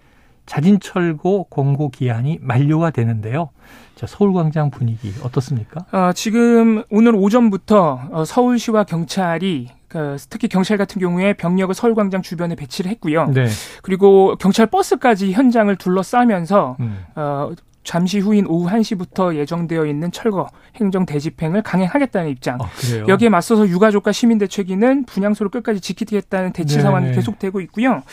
자진 0.46 0.80
철거 0.80 1.46
공고 1.50 1.90
기한이 1.90 2.40
만료가 2.42 2.92
되는데요. 2.92 3.50
자, 3.96 4.08
서울광장 4.08 4.72
분위기 4.72 5.14
어떻습니까? 5.24 5.86
어, 5.92 6.12
지금 6.14 6.84
오늘 6.90 7.16
오전부터 7.16 8.10
어, 8.12 8.26
서울시와 8.26 8.84
경찰이 8.84 9.70
그 9.88 10.18
특히 10.30 10.48
경찰 10.48 10.78
같은 10.78 11.00
경우에 11.00 11.34
병력을 11.34 11.74
서울광장 11.76 12.22
주변에 12.22 12.56
배치를 12.56 12.90
했고요. 12.92 13.28
네. 13.28 13.48
그리고 13.84 14.36
경찰 14.38 14.66
버스까지 14.68 15.34
현장을 15.34 15.76
둘러싸면서 15.76 16.78
음. 16.80 17.06
어, 17.16 17.52
잠시 17.84 18.20
후인 18.20 18.46
오후 18.48 18.70
1시부터 18.70 19.36
예정되어 19.36 19.86
있는 19.86 20.12
철거 20.12 20.48
행정 20.76 21.06
대집행을 21.06 21.64
강행하겠다는 21.64 22.30
입장. 22.30 22.60
아, 22.62 22.70
여기에 23.08 23.30
맞서서 23.30 23.68
유가족과 23.68 24.12
시민대책위는 24.12 25.06
분향소를 25.06 25.50
끝까지 25.50 25.82
지키겠다는 25.82 26.54
대치 26.54 26.78
네. 26.78 26.84
상황이 26.84 27.12
계속되고 27.12 27.60
있고요. 27.62 28.04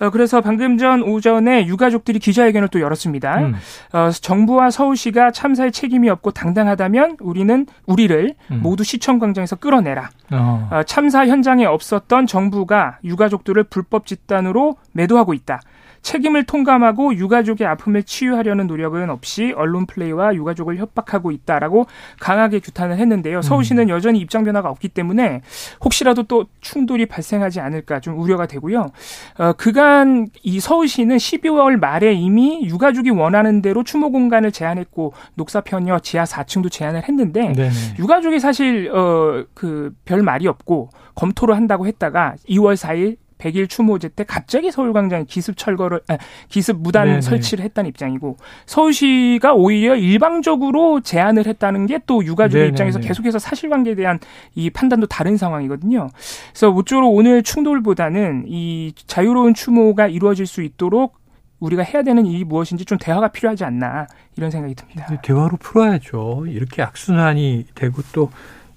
어, 0.00 0.10
그래서 0.10 0.40
방금 0.40 0.78
전 0.78 1.02
오전에 1.02 1.66
유가족들이 1.66 2.18
기자회견을 2.18 2.68
또 2.68 2.80
열었습니다. 2.80 3.38
음. 3.38 3.54
어, 3.92 4.10
정부와 4.10 4.70
서울시가 4.70 5.30
참사에 5.30 5.70
책임이 5.70 6.08
없고 6.10 6.32
당당하다면 6.32 7.18
우리는 7.20 7.66
우리를 7.86 8.34
음. 8.50 8.60
모두 8.62 8.84
시청 8.84 9.18
광장에서 9.18 9.56
끌어내라. 9.56 10.10
어. 10.32 10.68
어, 10.70 10.82
참사 10.84 11.26
현장에 11.26 11.64
없었던 11.64 12.26
정부가 12.26 12.98
유가족들을 13.04 13.64
불법 13.64 14.06
집단으로 14.06 14.76
매도하고 14.92 15.34
있다. 15.34 15.60
책임을 16.04 16.44
통감하고 16.44 17.16
유가족의 17.16 17.66
아픔을 17.66 18.02
치유하려는 18.04 18.66
노력은 18.68 19.10
없이 19.10 19.52
언론 19.56 19.86
플레이와 19.86 20.34
유가족을 20.34 20.76
협박하고 20.76 21.32
있다라고 21.32 21.86
강하게 22.20 22.60
규탄을 22.60 22.98
했는데요. 22.98 23.42
서울시는 23.42 23.84
음. 23.84 23.88
여전히 23.88 24.20
입장 24.20 24.44
변화가 24.44 24.68
없기 24.70 24.88
때문에 24.90 25.40
혹시라도 25.82 26.22
또 26.24 26.44
충돌이 26.60 27.06
발생하지 27.06 27.58
않을까 27.60 28.00
좀 28.00 28.20
우려가 28.20 28.46
되고요. 28.46 28.90
어, 29.38 29.52
그간 29.54 30.28
이 30.42 30.60
서울시는 30.60 31.16
12월 31.16 31.78
말에 31.80 32.12
이미 32.12 32.64
유가족이 32.66 33.10
원하는 33.10 33.62
대로 33.62 33.82
추모 33.82 34.10
공간을 34.12 34.52
제한했고 34.52 35.14
녹사 35.34 35.62
편여 35.62 36.00
지하 36.00 36.24
4층도 36.24 36.70
제한을 36.70 37.08
했는데 37.08 37.52
네네. 37.54 37.70
유가족이 37.98 38.38
사실 38.38 38.90
어 38.92 39.44
그 39.54 39.94
별 40.04 40.22
말이 40.22 40.46
없고 40.46 40.90
검토를 41.14 41.56
한다고 41.56 41.86
했다가 41.86 42.34
2월 42.48 42.74
4일 42.76 43.16
100일 43.38 43.68
추모제 43.68 44.08
때 44.08 44.24
갑자기 44.24 44.70
서울광장에 44.70 45.24
기습 45.24 45.56
철거를 45.56 46.00
아, 46.08 46.16
기습 46.48 46.76
무단 46.80 47.06
네네. 47.06 47.20
설치를 47.20 47.64
했다는 47.64 47.88
입장이고 47.90 48.36
서울시가 48.66 49.54
오히려 49.54 49.96
일방적으로 49.96 51.00
제안을 51.00 51.46
했다는 51.46 51.86
게 51.86 51.94
또 52.06 52.24
유가족의 52.24 52.64
네네. 52.64 52.68
입장에서 52.70 52.98
계속해서 52.98 53.38
사실관계에 53.38 53.94
대한 53.94 54.18
이 54.54 54.68
판단도 54.68 55.06
다른 55.06 55.36
상황이거든요. 55.36 56.08
그래서 56.50 56.70
모쪼록 56.70 57.14
오늘 57.14 57.42
충돌보다는 57.42 58.44
이 58.48 58.92
자유로운 59.06 59.54
추모가 59.54 60.06
이루어질 60.06 60.46
수 60.46 60.62
있도록 60.62 61.16
우리가 61.60 61.82
해야 61.82 62.02
되는 62.02 62.26
일이 62.26 62.44
무엇인지 62.44 62.84
좀 62.84 62.98
대화가 62.98 63.28
필요하지 63.28 63.64
않나 63.64 64.06
이런 64.36 64.50
생각이 64.50 64.74
듭니다. 64.74 65.06
대화로 65.22 65.56
풀어야죠. 65.56 66.44
이렇게 66.48 66.82
악순환이 66.82 67.66
되고 67.74 68.02
또 68.12 68.30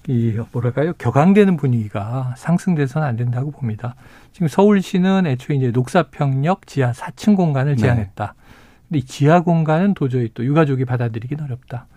이 0.09 0.33
뭐랄까요 0.53 0.93
격앙되는 0.93 1.57
분위기가 1.57 2.33
상승돼서는 2.37 3.05
안 3.05 3.17
된다고 3.17 3.51
봅니다. 3.51 3.95
지금 4.37 4.47
서울시는 4.47 5.25
애초에 5.25 5.55
이제 5.55 5.71
녹사평역 5.71 6.67
지하 6.67 6.91
4층 6.91 7.35
공간을 7.35 7.75
네. 7.75 7.81
제한했다. 7.81 8.35
네. 8.37 8.53
근데 8.87 8.99
이 8.99 9.03
지하 9.03 9.41
공간은 9.41 9.95
도저히 9.95 10.29
또 10.35 10.45
유가족이 10.45 10.85
받아들이긴 10.85 11.41
어렵다. 11.41 11.87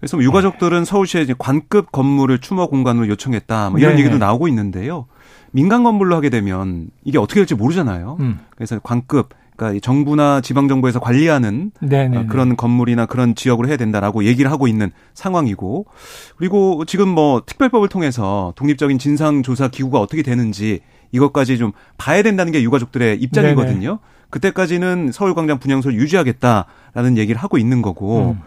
그래서 0.00 0.16
뭐 0.16 0.24
유가족들은 0.24 0.86
서울시에 0.86 1.20
이제 1.20 1.34
관급 1.38 1.92
건물을 1.92 2.38
추모 2.38 2.66
공간으로 2.70 3.08
요청했다. 3.08 3.68
뭐 3.68 3.78
이런 3.78 3.96
네. 3.96 4.00
얘기도 4.00 4.16
나오고 4.16 4.48
있는데요. 4.48 5.04
민간 5.50 5.84
건물로 5.84 6.16
하게 6.16 6.30
되면 6.30 6.88
이게 7.04 7.18
어떻게 7.18 7.40
될지 7.40 7.54
모르잖아요. 7.54 8.16
음. 8.20 8.38
그래서 8.56 8.78
관급 8.82 9.34
그러니까 9.54 9.80
정부나 9.82 10.40
지방 10.40 10.66
정부에서 10.66 10.98
관리하는 10.98 11.72
네네네. 11.80 12.16
어, 12.16 12.26
그런 12.28 12.56
건물이나 12.56 13.04
그런 13.04 13.34
지역으로 13.34 13.68
해야 13.68 13.76
된다라고 13.76 14.24
얘기를 14.24 14.50
하고 14.50 14.66
있는 14.66 14.92
상황이고 15.12 15.84
그리고 16.36 16.84
지금 16.86 17.08
뭐 17.08 17.42
특별법을 17.44 17.88
통해서 17.88 18.54
독립적인 18.56 18.98
진상 18.98 19.42
조사 19.42 19.68
기구가 19.68 19.98
어떻게 19.98 20.22
되는지 20.22 20.80
이것까지 21.12 21.58
좀 21.58 21.72
봐야 21.96 22.22
된다는 22.22 22.52
게 22.52 22.62
유가족들의 22.62 23.20
입장이거든요. 23.20 23.88
네네. 23.88 23.98
그때까지는 24.30 25.10
서울광장 25.12 25.58
분양소를 25.58 25.98
유지하겠다라는 25.98 27.16
얘기를 27.16 27.40
하고 27.40 27.58
있는 27.58 27.82
거고 27.82 28.36
음. 28.36 28.42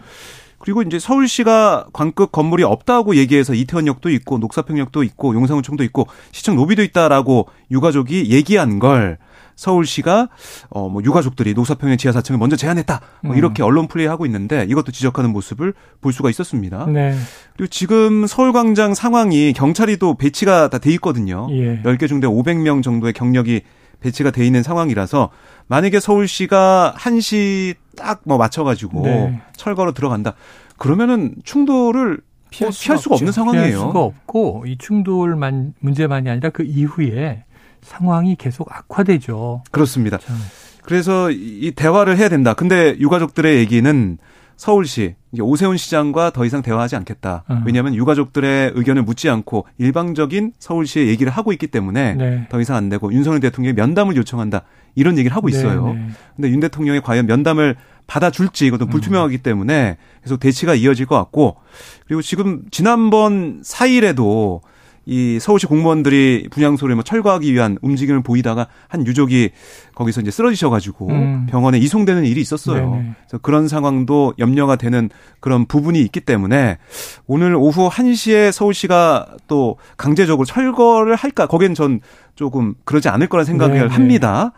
그리고 0.59 0.83
이제 0.83 0.99
서울시가 0.99 1.87
관급 1.91 2.31
건물이 2.31 2.63
없다고 2.63 3.15
얘기해서 3.15 3.55
이태원역도 3.55 4.09
있고 4.11 4.37
녹사평역도 4.37 5.03
있고 5.03 5.33
용산구청도 5.33 5.83
있고 5.85 6.07
시청 6.31 6.55
로비도 6.55 6.83
있다라고 6.83 7.47
유가족이 7.71 8.29
얘기한 8.29 8.77
걸 8.77 9.17
서울시가 9.55 10.29
어뭐 10.69 11.03
유가족들이 11.03 11.53
노사평의 11.53 11.97
지하 11.97 12.13
4층을 12.13 12.37
먼저 12.37 12.55
제안했다. 12.55 12.99
뭐 13.21 13.33
음. 13.33 13.37
이렇게 13.37 13.63
언론 13.63 13.87
플레이하고 13.87 14.25
있는데 14.25 14.65
이것도 14.69 14.91
지적하는 14.91 15.31
모습을 15.31 15.73
볼 16.01 16.13
수가 16.13 16.29
있었습니다. 16.29 16.85
네. 16.87 17.15
그리고 17.55 17.69
지금 17.69 18.27
서울광장 18.27 18.93
상황이 18.93 19.53
경찰이 19.53 19.97
또 19.97 20.15
배치가 20.15 20.69
다 20.69 20.77
돼 20.79 20.91
있거든요. 20.93 21.47
예. 21.51 21.81
10개 21.83 22.07
중대 22.07 22.27
500명 22.27 22.81
정도의 22.81 23.13
경력이 23.13 23.61
배치가 23.99 24.31
돼 24.31 24.45
있는 24.47 24.63
상황이라서 24.63 25.29
만약에 25.67 25.99
서울시가 25.99 26.95
1시 26.97 27.75
딱 27.95 28.21
뭐 28.23 28.37
맞춰 28.37 28.63
가지고 28.63 29.01
네. 29.03 29.39
철거로 29.55 29.91
들어간다. 29.91 30.33
그러면은 30.77 31.35
충돌을 31.43 32.19
피할, 32.49 32.69
뭐 32.71 32.77
피할 32.81 32.97
수가 32.97 33.15
없는 33.15 33.31
상황이에요. 33.31 33.65
피할 33.67 33.79
수가 33.79 33.99
없고 33.99 34.63
이 34.67 34.77
충돌만 34.79 35.73
문제만이 35.79 36.29
아니라 36.29 36.49
그 36.49 36.63
이후에 36.63 37.43
상황이 37.81 38.35
계속 38.35 38.71
악화되죠. 38.71 39.63
그렇습니다. 39.71 40.17
참. 40.17 40.35
그래서 40.83 41.29
이 41.31 41.71
대화를 41.75 42.17
해야 42.17 42.29
된다. 42.29 42.53
근데 42.53 42.95
유가족들의 42.99 43.57
얘기는 43.57 44.17
서울시 44.61 45.15
오세훈 45.39 45.77
시장과 45.77 46.31
더 46.31 46.45
이상 46.45 46.61
대화하지 46.61 46.95
않겠다. 46.95 47.45
음. 47.49 47.63
왜냐하면 47.65 47.95
유가족들의 47.95 48.73
의견을 48.75 49.01
묻지 49.01 49.27
않고 49.27 49.65
일방적인 49.79 50.53
서울시의 50.59 51.07
얘기를 51.07 51.31
하고 51.31 51.51
있기 51.51 51.65
때문에 51.67 52.13
네. 52.13 52.47
더 52.49 52.61
이상 52.61 52.75
안 52.75 52.87
되고 52.87 53.11
윤석열 53.11 53.39
대통령이 53.39 53.73
면담을 53.73 54.15
요청한다. 54.17 54.61
이런 54.93 55.17
얘기를 55.17 55.35
하고 55.35 55.49
네, 55.49 55.57
있어요. 55.57 55.87
네, 55.87 55.93
네. 55.93 56.07
근데 56.35 56.49
윤 56.51 56.59
대통령이 56.59 57.01
과연 57.01 57.25
면담을 57.25 57.75
받아줄지 58.05 58.67
이것도 58.67 58.85
음. 58.85 58.89
불투명하기 58.89 59.39
때문에 59.39 59.97
계속 60.21 60.39
대치가 60.39 60.75
이어질 60.75 61.05
것 61.07 61.15
같고 61.15 61.57
그리고 62.05 62.21
지금 62.21 62.61
지난번 62.69 63.61
4일에도 63.61 64.61
이 65.05 65.39
서울시 65.41 65.65
공무원들이 65.65 66.47
분향소를 66.51 66.95
뭐 66.95 67.03
철거하기 67.03 67.51
위한 67.53 67.77
움직임을 67.81 68.21
보이다가 68.21 68.67
한 68.87 69.05
유족이 69.05 69.49
거기서 69.95 70.21
이제 70.21 70.31
쓰러지셔가지고 70.31 71.07
음. 71.09 71.47
병원에 71.49 71.79
이송되는 71.79 72.25
일이 72.25 72.41
있었어요. 72.41 72.91
네네. 72.91 73.15
그래서 73.21 73.37
그런 73.39 73.67
상황도 73.67 74.35
염려가 74.37 74.75
되는 74.75 75.09
그런 75.39 75.65
부분이 75.65 75.99
있기 76.01 76.21
때문에 76.21 76.77
오늘 77.25 77.55
오후 77.55 77.89
1시에 77.89 78.51
서울시가 78.51 79.27
또 79.47 79.77
강제적으로 79.97 80.45
철거를 80.45 81.15
할까? 81.15 81.47
거기엔 81.47 81.73
전 81.73 81.99
조금 82.35 82.75
그러지 82.85 83.09
않을 83.09 83.27
거란 83.27 83.45
생각을 83.45 83.79
네네. 83.79 83.93
합니다. 83.93 84.53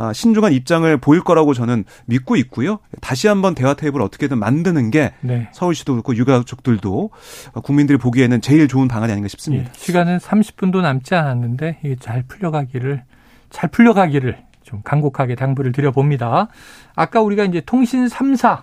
아, 0.00 0.12
신중한 0.12 0.52
입장을 0.52 0.96
보일 0.98 1.22
거라고 1.22 1.54
저는 1.54 1.84
믿고 2.06 2.36
있고요. 2.36 2.78
다시 3.00 3.26
한번 3.26 3.56
대화 3.56 3.74
테이블을 3.74 4.04
어떻게든 4.04 4.38
만드는 4.38 4.92
게 4.92 5.12
네. 5.22 5.48
서울시도 5.52 5.92
그렇고 5.94 6.14
유가족들도 6.14 7.10
국민들이 7.64 7.98
보기에는 7.98 8.40
제일 8.40 8.68
좋은 8.68 8.86
방안이 8.86 9.10
아닌가 9.10 9.26
싶습니다. 9.26 9.68
예, 9.68 9.72
시간은 9.76 10.18
30분도 10.18 10.82
남지 10.82 11.16
않았는데 11.16 11.80
이게 11.82 11.96
잘 11.96 12.22
풀려가기를 12.22 13.02
잘 13.50 13.68
풀려가기를 13.70 14.38
좀 14.62 14.82
간곡하게 14.84 15.34
당부를 15.34 15.72
드려봅니다. 15.72 16.46
아까 16.94 17.20
우리가 17.20 17.42
이제 17.44 17.60
통신 17.66 18.06
3사 18.06 18.62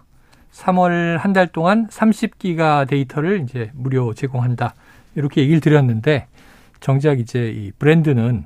3월 0.54 1.18
한 1.18 1.34
달 1.34 1.48
동안 1.48 1.88
30기가 1.88 2.88
데이터를 2.88 3.42
이제 3.42 3.72
무료 3.74 4.14
제공한다. 4.14 4.74
이렇게 5.16 5.42
얘기를 5.42 5.60
드렸는데 5.60 6.28
정작 6.80 7.20
이제 7.20 7.50
이 7.50 7.72
브랜드는 7.78 8.46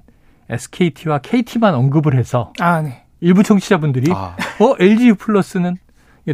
SKT와 0.50 1.20
KT만 1.20 1.76
언급을 1.76 2.16
해서 2.16 2.54
아, 2.60 2.82
네. 2.82 3.04
일부 3.22 3.44
청취자분들이 3.44 4.12
아. 4.14 4.36
어 4.60 4.76
LG 4.80 5.10
U 5.10 5.16
플러스는 5.16 5.78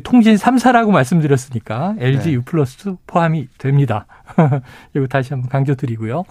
통신 0.03 0.35
3사라고 0.35 0.91
말씀드렸으니까 0.91 1.95
LG 1.99 2.29
네. 2.29 2.33
U 2.35 2.41
플러스 2.43 2.95
포함이 3.07 3.47
됩니다. 3.57 4.05
이거 4.95 5.07
다시 5.07 5.33
한번 5.33 5.49
강조드리고요. 5.49 6.25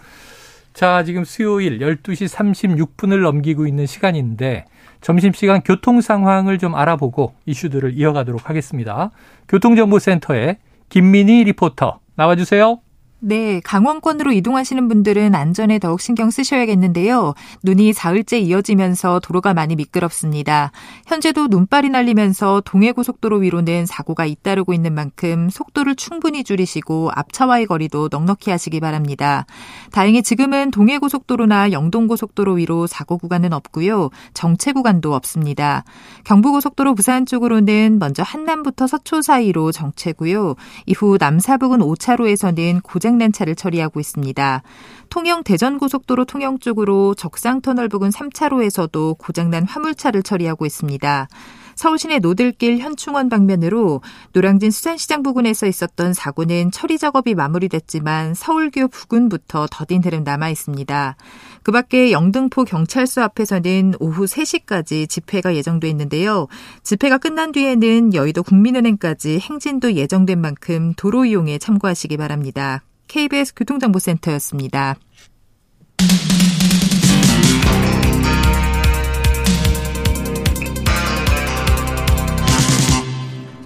자, 0.75 1.05
지금 1.05 1.25
수요일 1.25 1.79
12시 1.79 2.29
36분을 2.35 3.23
넘기고 3.23 3.67
있는 3.67 3.87
시간인데 3.87 4.65
점심시간 5.01 5.63
교통 5.63 6.01
상황을 6.01 6.59
좀 6.59 6.75
알아보고 6.75 7.35
이슈들을 7.47 7.95
이어가도록 7.95 8.51
하겠습니다. 8.51 9.11
교통정보센터에 9.49 10.59
김민희 10.89 11.45
리포터 11.45 12.01
나와주세요. 12.17 12.81
네, 13.27 13.59
강원권으로 13.65 14.33
이동하시는 14.33 14.87
분들은 14.87 15.35
안전에 15.35 15.79
더욱 15.79 16.03
신경 16.03 16.31
쓰셔야겠는데요. 16.31 17.33
눈이 17.63 17.95
사흘째 17.95 18.39
이어지면서 18.39 19.19
도로가 19.21 19.55
많이 19.55 19.77
미끄럽습니다. 19.77 20.73
현재도 21.07 21.47
눈발이 21.47 21.89
날리면서 21.89 22.61
동해고속도로 22.67 23.39
위로는 23.39 23.87
사고가 23.87 24.27
잇따르고 24.27 24.75
있는 24.75 24.95
만큼 24.95 25.49
속도를 25.49 25.95
충분히 25.95 26.45
줄이시고 26.45 27.13
앞차와의 27.15 27.65
거리도 27.65 28.11
넉넉히 28.13 28.51
하시기 28.51 28.79
바랍니다. 28.81 29.47
다행히 29.91 30.23
지금은 30.23 30.71
동해고속도로나 30.71 31.73
영동고속도로 31.73 32.53
위로 32.53 32.87
사고 32.87 33.17
구간은 33.17 33.55
없고요. 33.55 34.11
정체 34.35 34.73
구간도 34.73 35.15
없습니다. 35.15 35.85
경부고속도로 36.25 36.95
부산 36.95 37.25
쪽으로는 37.25 37.99
먼저 37.99 38.23
한남부터 38.23 38.87
서초 38.87 39.23
사이로 39.23 39.73
정체고요. 39.73 40.57
이후 40.85 41.17
남사북은 41.19 41.79
5차로에서는 41.79 42.83
고장 42.83 43.14
고장난 43.15 43.33
차를 43.33 43.55
처리하고 43.55 44.01
있습니다. 44.01 44.63
통영 45.09 45.45
대전고속도로 45.45 46.25
통영 46.25 46.59
쪽으로 46.59 47.15
적상터널 47.15 47.89
부근 47.89 48.11
3차로에서도 48.11 49.17
고장난 49.19 49.65
화물차를 49.65 50.23
처리하고 50.25 50.67
있습니다. 50.67 51.29
서울시내 51.77 52.19
노들길 52.21 52.79
현충원 52.79 53.29
방면으로 53.29 54.01
노량진 54.33 54.71
수산시장 54.71 55.23
부근에서 55.23 55.67
있었던 55.67 56.13
사고는 56.13 56.71
처리 56.71 56.99
작업이 56.99 57.35
마무리됐지만 57.35 58.35
서울교 58.35 58.89
부근부터 58.89 59.67
더딘 59.71 60.03
흐름 60.05 60.25
남아 60.25 60.51
있습니다. 60.51 61.17
그 61.63 61.73
밖에 61.73 62.13
영등포 62.13 62.65
경찰서 62.65 63.23
앞에서는 63.23 63.95
오후 63.99 64.25
3시까지 64.25 65.09
집회가 65.09 65.55
예정돼 65.55 65.89
있는데요. 65.91 66.47
집회가 66.83 67.19
끝난 67.19 67.53
뒤에는 67.53 68.15
여의도 68.15 68.43
국민은행까지 68.43 69.39
행진도 69.41 69.95
예정된 69.95 70.41
만큼 70.41 70.95
도로 70.97 71.25
이용에 71.25 71.59
참고하시기 71.59 72.17
바랍니다. 72.17 72.83
KBS 73.09 73.55
교통정보센터였습니다. 73.55 74.97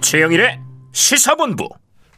최영일의 0.01 0.59
시사본부. 0.91 1.69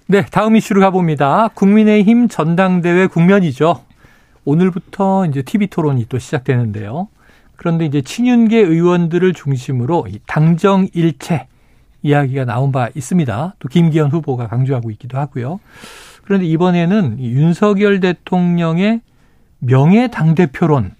네, 0.07 0.25
다음 0.25 0.55
이슈로 0.55 0.81
가봅니다. 0.81 1.49
국민의힘 1.49 2.27
전당대회 2.29 3.07
국면이죠. 3.07 3.83
오늘부터 4.45 5.25
이제 5.25 5.41
TV 5.41 5.67
토론이 5.67 6.05
또 6.09 6.17
시작되는데요. 6.19 7.09
그런데 7.55 7.85
이제 7.85 8.01
친윤계 8.01 8.57
의원들을 8.57 9.33
중심으로 9.33 10.07
이 10.09 10.19
당정 10.25 10.87
일체 10.93 11.47
이야기가 12.01 12.45
나온 12.45 12.71
바 12.71 12.89
있습니다. 12.95 13.55
또 13.59 13.67
김기현 13.67 14.09
후보가 14.09 14.47
강조하고 14.47 14.89
있기도 14.91 15.17
하고요. 15.17 15.59
그런데 16.31 16.47
이번에는 16.47 17.19
윤석열 17.19 17.99
대통령의 17.99 19.01
명예 19.59 20.07
당대표론 20.07 20.91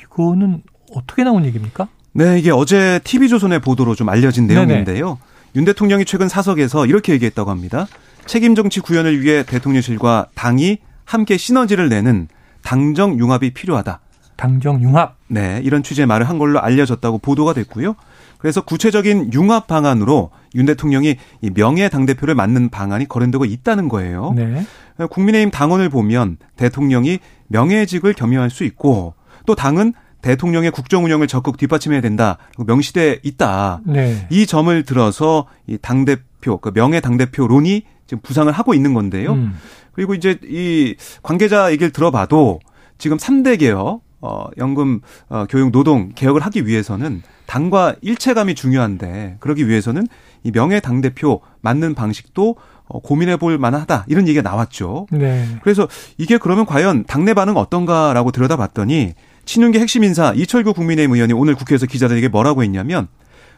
이거는 0.00 0.62
어떻게 0.94 1.24
나온 1.24 1.44
얘기입니까? 1.44 1.88
네, 2.12 2.38
이게 2.38 2.52
어제 2.52 3.00
TV조선의 3.02 3.58
보도로 3.58 3.96
좀 3.96 4.08
알려진 4.08 4.46
내용인데요. 4.46 5.04
네네. 5.04 5.16
윤 5.56 5.64
대통령이 5.64 6.04
최근 6.04 6.28
사석에서 6.28 6.86
이렇게 6.86 7.12
얘기했다고 7.14 7.50
합니다. 7.50 7.88
책임 8.26 8.54
정치 8.54 8.78
구현을 8.78 9.20
위해 9.20 9.42
대통령실과 9.42 10.28
당이 10.36 10.78
함께 11.04 11.36
시너지를 11.36 11.88
내는 11.88 12.28
당정 12.62 13.18
융합이 13.18 13.50
필요하다. 13.52 13.98
당정 14.36 14.80
융합. 14.80 15.16
네, 15.26 15.60
이런 15.64 15.82
취지의 15.82 16.06
말을 16.06 16.28
한 16.28 16.38
걸로 16.38 16.60
알려졌다고 16.60 17.18
보도가 17.18 17.52
됐고요. 17.52 17.96
그래서 18.38 18.60
구체적인 18.60 19.32
융합 19.32 19.66
방안으로 19.66 20.30
윤 20.54 20.66
대통령이 20.66 21.16
이 21.42 21.50
명예 21.50 21.88
당대표를 21.88 22.34
맡는 22.34 22.68
방안이 22.70 23.08
거론되고 23.08 23.44
있다는 23.44 23.88
거예요. 23.88 24.32
네. 24.36 24.64
국민의힘 25.10 25.50
당원을 25.50 25.88
보면 25.88 26.38
대통령이 26.56 27.18
명예직을 27.48 28.14
겸임할 28.14 28.50
수 28.50 28.64
있고 28.64 29.14
또 29.46 29.54
당은 29.54 29.92
대통령의 30.22 30.70
국정 30.70 31.04
운영을 31.04 31.26
적극 31.28 31.56
뒷받침해야 31.56 32.00
된다. 32.00 32.38
명시돼 32.58 33.20
있다. 33.22 33.80
네. 33.84 34.26
이 34.30 34.46
점을 34.46 34.82
들어서 34.84 35.46
이 35.66 35.76
당 35.80 36.04
대표, 36.04 36.58
그 36.58 36.72
명예 36.72 37.00
당 37.00 37.16
대표론이 37.16 37.82
지금 38.06 38.20
부상을 38.22 38.50
하고 38.52 38.74
있는 38.74 38.94
건데요. 38.94 39.32
음. 39.34 39.54
그리고 39.92 40.14
이제 40.14 40.38
이 40.44 40.94
관계자 41.22 41.70
얘기를 41.70 41.90
들어봐도 41.92 42.60
지금 42.98 43.16
3대 43.18 43.58
개혁, 43.60 44.02
어, 44.20 44.46
연금, 44.58 45.00
어, 45.28 45.46
교육, 45.48 45.70
노동 45.70 46.10
개혁을 46.14 46.40
하기 46.42 46.66
위해서는 46.66 47.22
당과 47.46 47.94
일체감이 48.00 48.54
중요한데 48.54 49.36
그러기 49.40 49.68
위해서는 49.68 50.06
이 50.42 50.50
명예 50.50 50.80
당 50.80 51.00
대표 51.00 51.40
맞는 51.60 51.94
방식도 51.94 52.56
어, 52.88 53.00
고민해 53.00 53.36
볼 53.36 53.58
만하다 53.58 54.04
이런 54.08 54.28
얘기가 54.28 54.42
나왔죠. 54.42 55.06
네. 55.10 55.46
그래서 55.62 55.88
이게 56.18 56.38
그러면 56.38 56.66
과연 56.66 57.04
당내 57.04 57.34
반응 57.34 57.56
어떤가라고 57.56 58.30
들여다봤더니 58.30 59.14
친윤계 59.44 59.80
핵심 59.80 60.04
인사 60.04 60.32
이철규 60.34 60.74
국민의힘 60.74 61.14
의원이 61.14 61.32
오늘 61.32 61.54
국회에서 61.54 61.86
기자들에게 61.86 62.28
뭐라고 62.28 62.62
했냐면 62.62 63.08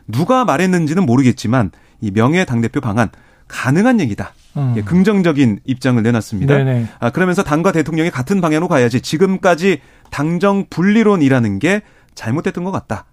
누가 0.07 0.45
말했는지는 0.45 1.05
모르겠지만 1.05 1.71
이 2.01 2.11
명예 2.11 2.45
당 2.45 2.61
대표 2.61 2.81
방안 2.81 3.11
가능한 3.49 4.01
얘기다. 4.01 4.35
음. 4.57 4.75
예, 4.77 4.83
긍정적인 4.83 5.61
입장을 5.65 6.03
내놨습니다. 6.03 6.55
네네. 6.59 6.87
아, 7.01 7.11
그러면서 7.11 7.43
당과 7.43 7.73
대통령이 7.73 8.11
같은 8.11 8.41
방향으로 8.41 8.69
가야지 8.69 9.01
지금까지 9.01 9.81
당정 10.11 10.67
분리론이라는 10.69 11.59
게 11.59 11.83
잘못됐던 12.19 12.65
것 12.65 12.73
같다. 12.73 13.05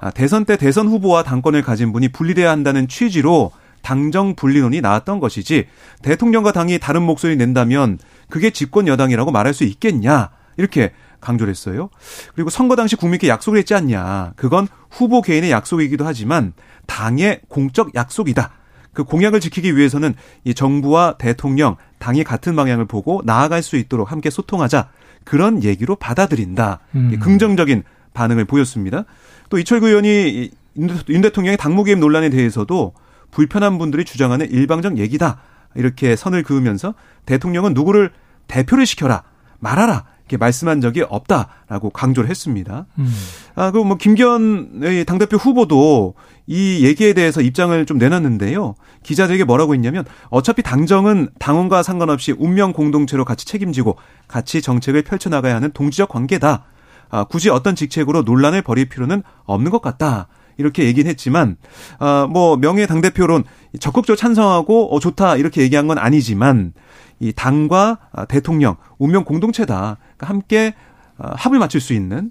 아, 0.00 0.10
대선 0.10 0.44
때 0.44 0.56
대선 0.56 0.88
후보와 0.88 1.22
당권을 1.22 1.62
가진 1.62 1.92
분이 1.92 2.08
분리돼야 2.08 2.50
한다는 2.50 2.88
취지로 2.88 3.52
당정 3.82 4.34
분리론이 4.34 4.80
나왔던 4.80 5.20
것이지 5.20 5.66
대통령과 6.02 6.52
당이 6.52 6.78
다른 6.78 7.02
목소리 7.02 7.36
낸다면 7.36 7.98
그게 8.28 8.50
집권 8.50 8.88
여당이라고 8.88 9.30
말할 9.30 9.54
수 9.54 9.64
있겠냐 9.64 10.30
이렇게 10.56 10.92
강조를 11.20 11.50
했어요. 11.50 11.90
그리고 12.34 12.50
선거 12.50 12.76
당시 12.76 12.96
국민께 12.96 13.28
약속을 13.28 13.58
했지 13.58 13.74
않냐. 13.74 14.32
그건 14.36 14.68
후보 14.90 15.22
개인의 15.22 15.50
약속이기도 15.50 16.06
하지만 16.06 16.52
당의 16.86 17.40
공적 17.48 17.94
약속이다. 17.94 18.50
그 18.92 19.04
공약을 19.04 19.40
지키기 19.40 19.76
위해서는 19.76 20.14
이 20.44 20.54
정부와 20.54 21.16
대통령, 21.18 21.76
당이 21.98 22.24
같은 22.24 22.56
방향을 22.56 22.86
보고 22.86 23.20
나아갈 23.24 23.62
수 23.62 23.76
있도록 23.76 24.10
함께 24.10 24.30
소통하자. 24.30 24.88
그런 25.24 25.62
얘기로 25.62 25.96
받아들인다. 25.96 26.80
음. 26.94 27.18
긍정적인 27.20 27.82
반응을 28.16 28.46
보였습니다. 28.46 29.04
또 29.48 29.58
이철구 29.58 29.88
의원이 29.88 30.50
윤 30.78 31.20
대통령의 31.20 31.56
당무 31.56 31.84
개입 31.84 31.98
논란에 31.98 32.30
대해서도 32.30 32.94
불편한 33.30 33.78
분들이 33.78 34.04
주장하는 34.04 34.50
일방적 34.50 34.98
얘기다. 34.98 35.38
이렇게 35.74 36.16
선을 36.16 36.42
그으면서 36.42 36.94
대통령은 37.26 37.74
누구를 37.74 38.10
대표를 38.48 38.86
시켜라. 38.86 39.22
말하라. 39.58 40.04
이렇게 40.22 40.38
말씀한 40.38 40.80
적이 40.80 41.02
없다라고 41.02 41.90
강조를 41.90 42.28
했습니다. 42.28 42.86
음. 42.98 43.12
아, 43.54 43.70
그리고 43.70 43.84
뭐 43.84 43.96
김기현 43.96 45.04
당대표 45.06 45.36
후보도 45.36 46.14
이 46.48 46.84
얘기에 46.84 47.12
대해서 47.12 47.40
입장을 47.40 47.86
좀 47.86 47.98
내놨는데요. 47.98 48.74
기자들에게 49.04 49.44
뭐라고 49.44 49.74
했냐면 49.74 50.04
어차피 50.30 50.62
당정은 50.62 51.28
당원과 51.38 51.84
상관없이 51.84 52.32
운명 52.32 52.72
공동체로 52.72 53.24
같이 53.24 53.46
책임지고 53.46 53.96
같이 54.26 54.62
정책을 54.62 55.02
펼쳐나가야 55.02 55.54
하는 55.54 55.70
동지적 55.72 56.08
관계다. 56.08 56.64
아, 57.10 57.24
굳이 57.24 57.50
어떤 57.50 57.74
직책으로 57.74 58.22
논란을 58.22 58.62
벌일 58.62 58.88
필요는 58.88 59.22
없는 59.44 59.70
것 59.70 59.80
같다. 59.82 60.28
이렇게 60.58 60.84
얘기는 60.84 61.08
했지만 61.10 61.56
아, 61.98 62.26
뭐 62.30 62.56
명예 62.56 62.86
당 62.86 63.00
대표론 63.00 63.44
적극적으로 63.78 64.16
찬성하고 64.16 64.94
어, 64.94 65.00
좋다 65.00 65.36
이렇게 65.36 65.62
얘기한 65.62 65.86
건 65.86 65.98
아니지만 65.98 66.72
이 67.20 67.32
당과 67.32 67.98
대통령 68.28 68.76
운명 68.98 69.24
공동체다. 69.24 69.98
그러니까 70.16 70.26
함께 70.26 70.74
어, 71.18 71.30
합을 71.34 71.58
맞출 71.58 71.80
수 71.80 71.92
있는 71.94 72.30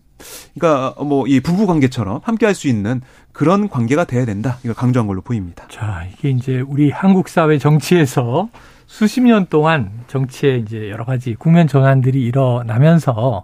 그러니까 0.57 0.95
뭐 1.03 1.25
이 1.27 1.39
부부 1.39 1.67
관계처럼 1.67 2.21
함께 2.23 2.45
할 2.45 2.55
수 2.55 2.67
있는 2.67 3.01
그런 3.31 3.67
관계가 3.69 4.05
돼야 4.05 4.25
된다. 4.25 4.57
이걸 4.63 4.73
강조한 4.75 5.07
걸로 5.07 5.21
보입니다. 5.21 5.65
자, 5.69 6.05
이게 6.13 6.29
이제 6.29 6.61
우리 6.61 6.89
한국 6.89 7.27
사회 7.29 7.57
정치에서 7.57 8.49
수십 8.87 9.21
년 9.21 9.47
동안 9.47 9.91
정치에 10.07 10.57
이제 10.57 10.89
여러 10.89 11.03
가지 11.03 11.35
국면 11.35 11.67
전환들이 11.67 12.21
일어나면서 12.23 13.43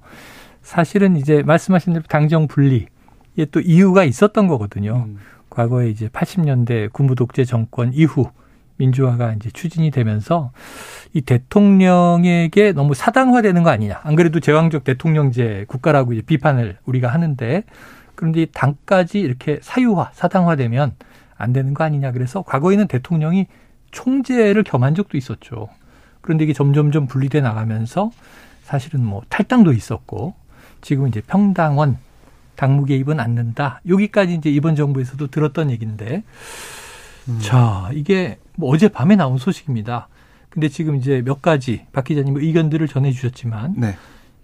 사실은 0.61 1.15
이제 1.15 1.43
말씀하신 1.43 1.93
대로 1.93 2.05
당정 2.07 2.47
분리 2.47 2.87
이게 3.33 3.45
또 3.45 3.59
이유가 3.59 4.03
있었던 4.03 4.47
거거든요. 4.47 5.05
음. 5.07 5.17
과거에 5.49 5.89
이제 5.89 6.07
80년대 6.07 6.91
군부 6.93 7.15
독재 7.15 7.45
정권 7.45 7.91
이후 7.93 8.29
민주화가 8.77 9.33
이제 9.33 9.51
추진이 9.51 9.91
되면서 9.91 10.51
이 11.13 11.21
대통령에게 11.21 12.71
너무 12.71 12.93
사당화되는 12.93 13.63
거 13.63 13.69
아니냐. 13.69 13.99
안 14.03 14.15
그래도 14.15 14.39
제왕적 14.39 14.83
대통령제 14.83 15.65
국가라고 15.67 16.13
이제 16.13 16.21
비판을 16.21 16.77
우리가 16.85 17.09
하는데 17.09 17.63
그런데 18.15 18.43
이 18.43 18.47
당까지 18.51 19.19
이렇게 19.19 19.59
사유화, 19.61 20.11
사당화되면 20.13 20.95
안 21.37 21.53
되는 21.53 21.73
거 21.73 21.83
아니냐. 21.83 22.11
그래서 22.11 22.43
과거에는 22.43 22.87
대통령이 22.87 23.47
총재를 23.91 24.63
겸한 24.63 24.95
적도 24.95 25.17
있었죠. 25.17 25.69
그런데 26.21 26.45
이게 26.45 26.53
점점점 26.53 27.07
분리돼 27.07 27.41
나가면서 27.41 28.11
사실은 28.63 29.03
뭐 29.03 29.21
탈당도 29.29 29.73
있었고 29.73 30.33
지금 30.81 31.07
이제 31.07 31.21
평당원 31.21 31.97
당무 32.55 32.85
개입은 32.85 33.19
않는다. 33.19 33.81
여기까지 33.87 34.35
이제 34.35 34.49
이번 34.49 34.75
정부에서도 34.75 35.27
들었던 35.27 35.71
얘기인데 35.71 36.23
음. 37.27 37.39
자, 37.41 37.89
이게 37.93 38.37
뭐 38.55 38.73
어젯밤에 38.73 39.15
나온 39.15 39.37
소식입니다. 39.37 40.07
근데 40.49 40.67
지금 40.67 40.95
이제 40.95 41.21
몇 41.23 41.41
가지 41.41 41.85
박 41.93 42.03
기자님 42.03 42.37
의견들을 42.37 42.87
전해 42.87 43.11
주셨지만 43.11 43.75
네. 43.77 43.95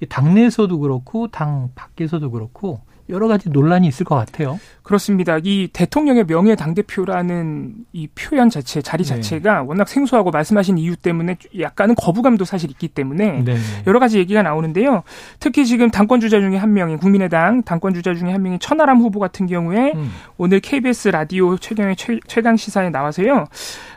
당내에서도 0.07 0.79
그렇고 0.79 1.27
당 1.27 1.71
밖에서도 1.75 2.31
그렇고 2.31 2.81
여러 3.09 3.27
가지 3.27 3.49
논란이 3.49 3.87
있을 3.87 4.05
것 4.05 4.15
같아요. 4.15 4.59
그렇습니다. 4.83 5.37
이 5.43 5.67
대통령의 5.71 6.25
명예 6.25 6.55
당대표라는 6.55 7.73
이 7.91 8.07
표현 8.07 8.49
자체, 8.49 8.81
자리 8.81 9.03
네. 9.03 9.09
자체가 9.09 9.61
네. 9.61 9.67
워낙 9.67 9.89
생소하고 9.89 10.31
말씀하신 10.31 10.77
이유 10.77 10.95
때문에 10.95 11.37
약간은 11.59 11.95
거부감도 11.95 12.45
사실 12.45 12.69
있기 12.71 12.87
때문에 12.87 13.43
네. 13.43 13.57
여러 13.85 13.99
가지 13.99 14.17
얘기가 14.17 14.43
나오는데요. 14.43 15.03
특히 15.39 15.65
지금 15.65 15.91
당권 15.91 16.21
주자 16.21 16.39
중에 16.39 16.55
한 16.55 16.73
명인 16.73 16.97
국민의당 16.97 17.63
당권 17.63 17.93
주자 17.93 18.13
중에 18.13 18.31
한 18.31 18.41
명인 18.41 18.59
천하람 18.59 18.99
후보 18.99 19.19
같은 19.19 19.45
경우에 19.45 19.91
음. 19.93 20.09
오늘 20.37 20.61
KBS 20.61 21.09
라디오 21.09 21.57
최경의 21.57 21.97
최강 22.27 22.55
시사에 22.55 22.89
나와서요. 22.89 23.45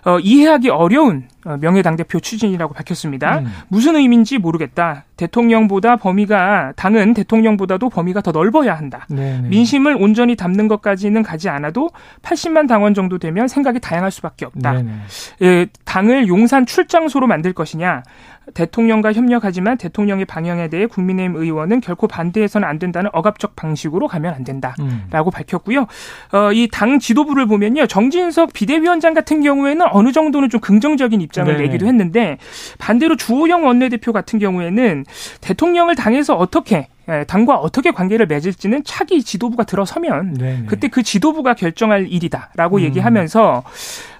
어, 0.05 0.19
이해하기 0.19 0.71
어려운 0.71 1.29
어, 1.40 1.40
명예당대표 1.45 2.21
추진이라고 2.21 2.75
밝혔습니다. 2.75 3.39
음. 3.39 3.53
무슨 3.69 3.97
의미인지 3.97 4.39
모르겠다. 4.39 5.05
대통령보다 5.17 5.97
범위가 5.97 6.73
당은 6.77 7.15
대통령보다도 7.15 7.91
범위가 7.91 8.21
더 8.21 8.33
넓어야 8.33 8.75
한다. 8.75 9.07
네네. 9.09 9.49
민심을 9.49 9.97
온전히 9.99 10.37
담는 10.37 10.69
것까지는 10.69 11.23
가지 11.23 11.49
않아도 11.49 11.91
80만 12.23 12.69
당원 12.69 12.95
정도 12.95 13.19
되면 13.19 13.49
생각이 13.49 13.81
다양할 13.81 14.11
수밖에 14.11 14.47
없다. 14.47 14.83
예, 15.43 15.67
당을 15.85 16.29
용산 16.29 16.65
출장소로 16.65 17.27
만들 17.27 17.53
것이냐, 17.53 18.03
대통령과 18.55 19.13
협력하지만 19.13 19.79
대통령의 19.79 20.25
방향에 20.25 20.69
대해 20.69 20.87
국민의힘 20.87 21.37
의원은 21.37 21.81
결코 21.81 22.07
반대해서는 22.09 22.67
안 22.67 22.79
된다는 22.79 23.11
억압적 23.13 23.57
방식으로 23.57 24.09
가면 24.09 24.35
안 24.35 24.45
된다라고 24.45 24.81
음. 24.83 25.33
밝혔고요. 25.33 25.87
어, 26.33 26.53
이 26.53 26.69
당 26.73 26.99
지도부를 26.99 27.47
보면요. 27.47 27.87
정진석 27.87 28.53
비대위원장 28.53 29.13
같은 29.13 29.43
경우에는 29.43 29.87
어느 29.91 30.13
정도는 30.13 30.49
좀 30.49 30.61
긍정적인 30.61 31.21
입장을 31.21 31.53
네. 31.57 31.63
내기도 31.65 31.87
했는데 31.87 32.39
반대로 32.79 33.17
주호영 33.17 33.67
원내대표 33.67 34.13
같은 34.13 34.39
경우에는 34.39 35.05
대통령을 35.41 35.95
당에서 35.95 36.37
어떻게 36.37 36.77
예, 36.77 36.89
당과 37.27 37.57
어떻게 37.57 37.91
관계를 37.91 38.27
맺을지는 38.27 38.85
차기 38.85 39.23
지도부가 39.23 39.65
들어서면 39.65 40.35
네네. 40.35 40.67
그때 40.67 40.89
그 40.89 41.03
지도부가 41.03 41.55
결정할 41.55 42.07
일이다라고 42.07 42.79
음. 42.79 42.83
얘기하면서 42.83 43.65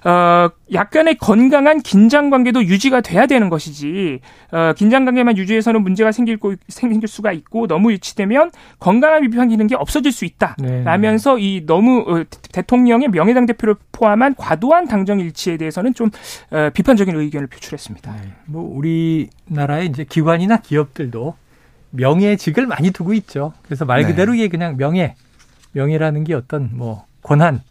어 0.03 0.49
약간의 0.73 1.17
건강한 1.17 1.79
긴장 1.79 2.29
관계도 2.29 2.65
유지가 2.65 3.01
돼야 3.01 3.27
되는 3.27 3.49
것이지 3.49 4.19
어 4.51 4.73
긴장 4.75 5.05
관계만 5.05 5.37
유지해서는 5.37 5.83
문제가 5.83 6.11
생길 6.11 6.37
거 6.37 6.55
생길 6.67 7.07
수가 7.07 7.31
있고 7.31 7.67
너무 7.67 7.91
유치되면 7.91 8.51
건강한 8.79 9.21
비판 9.21 9.49
기는 9.49 9.67
게 9.67 9.75
없어질 9.75 10.11
수 10.11 10.25
있다라면서 10.25 11.37
이 11.37 11.63
너무 11.65 12.03
어, 12.07 12.23
대통령의 12.51 13.09
명예당 13.09 13.45
대표를 13.45 13.75
포함한 13.91 14.35
과도한 14.35 14.87
당정 14.87 15.19
일치에 15.19 15.57
대해서는 15.57 15.93
좀 15.93 16.09
어, 16.49 16.69
비판적인 16.73 17.15
의견을 17.15 17.47
표출했습니다. 17.47 18.11
네. 18.11 18.31
뭐 18.45 18.63
우리나라의 18.75 19.87
이제 19.87 20.03
기관이나 20.03 20.57
기업들도 20.57 21.35
명예직을 21.91 22.67
많이 22.67 22.91
두고 22.91 23.13
있죠. 23.13 23.53
그래서 23.63 23.85
말 23.85 24.01
네. 24.01 24.07
그대로 24.07 24.33
이게 24.33 24.47
그냥 24.47 24.77
명예, 24.77 25.15
명예라는 25.73 26.23
게 26.23 26.33
어떤 26.33 26.69
뭐 26.73 27.05
권한 27.21 27.61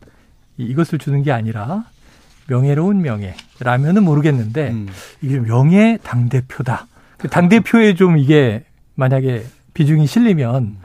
이것을 0.57 0.99
주는 0.99 1.23
게 1.23 1.33
아니라 1.33 1.85
명예로운 2.49 3.01
명예라면은 3.03 4.03
모르겠는데 4.05 4.71
음. 4.71 4.89
이게 5.23 5.39
명예 5.39 5.99
당 6.03 6.29
대표다. 6.29 6.87
그당 7.17 7.49
대표에 7.49 7.95
좀 7.95 8.19
이게 8.19 8.65
만약에 8.95 9.45
비중이 9.75 10.07
실리면 10.07 10.79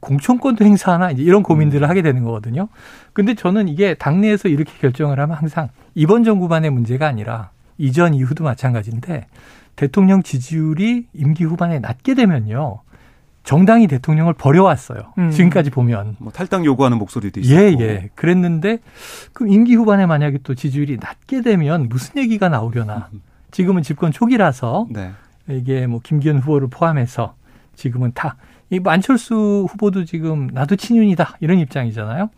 공천권도 0.00 0.64
행사하나 0.64 1.10
이제 1.10 1.22
이런 1.22 1.42
고민들을 1.42 1.86
음. 1.86 1.88
하게 1.88 2.02
되는 2.02 2.24
거거든요. 2.24 2.68
근데 3.12 3.34
저는 3.34 3.68
이게 3.68 3.94
당내에서 3.94 4.48
이렇게 4.48 4.72
결정을 4.80 5.18
하면 5.20 5.36
항상 5.36 5.68
이번 5.94 6.24
정부만의 6.24 6.70
문제가 6.70 7.06
아니라 7.06 7.50
이전 7.78 8.14
이후도 8.14 8.44
마찬가지인데 8.44 9.26
대통령 9.76 10.22
지지율이 10.22 11.06
임기 11.14 11.44
후반에 11.44 11.78
낮게 11.78 12.14
되면요. 12.14 12.80
정당이 13.44 13.88
대통령을 13.88 14.34
버려왔어요. 14.34 15.14
음. 15.18 15.30
지금까지 15.30 15.70
보면. 15.70 16.16
뭐 16.18 16.30
탈당 16.32 16.64
요구하는 16.64 16.98
목소리도 16.98 17.40
있었고. 17.40 17.60
예, 17.60 17.76
예. 17.80 18.10
그랬는데 18.14 18.78
그럼 19.32 19.52
임기 19.52 19.74
후반에 19.74 20.06
만약에 20.06 20.38
또 20.44 20.54
지지율이 20.54 20.98
낮게 21.00 21.40
되면 21.42 21.88
무슨 21.88 22.18
얘기가 22.18 22.48
나오려나. 22.48 23.08
지금은 23.50 23.82
집권 23.82 24.12
초기라서 24.12 24.86
네. 24.90 25.10
이게 25.48 25.86
뭐 25.86 26.00
김기현 26.02 26.38
후보를 26.38 26.68
포함해서 26.68 27.34
지금은 27.74 28.12
다. 28.14 28.36
이 28.70 28.80
안철수 28.84 29.66
후보도 29.68 30.04
지금 30.04 30.48
나도 30.52 30.76
친윤이다 30.76 31.36
이런 31.40 31.58
입장이잖아요. 31.58 32.30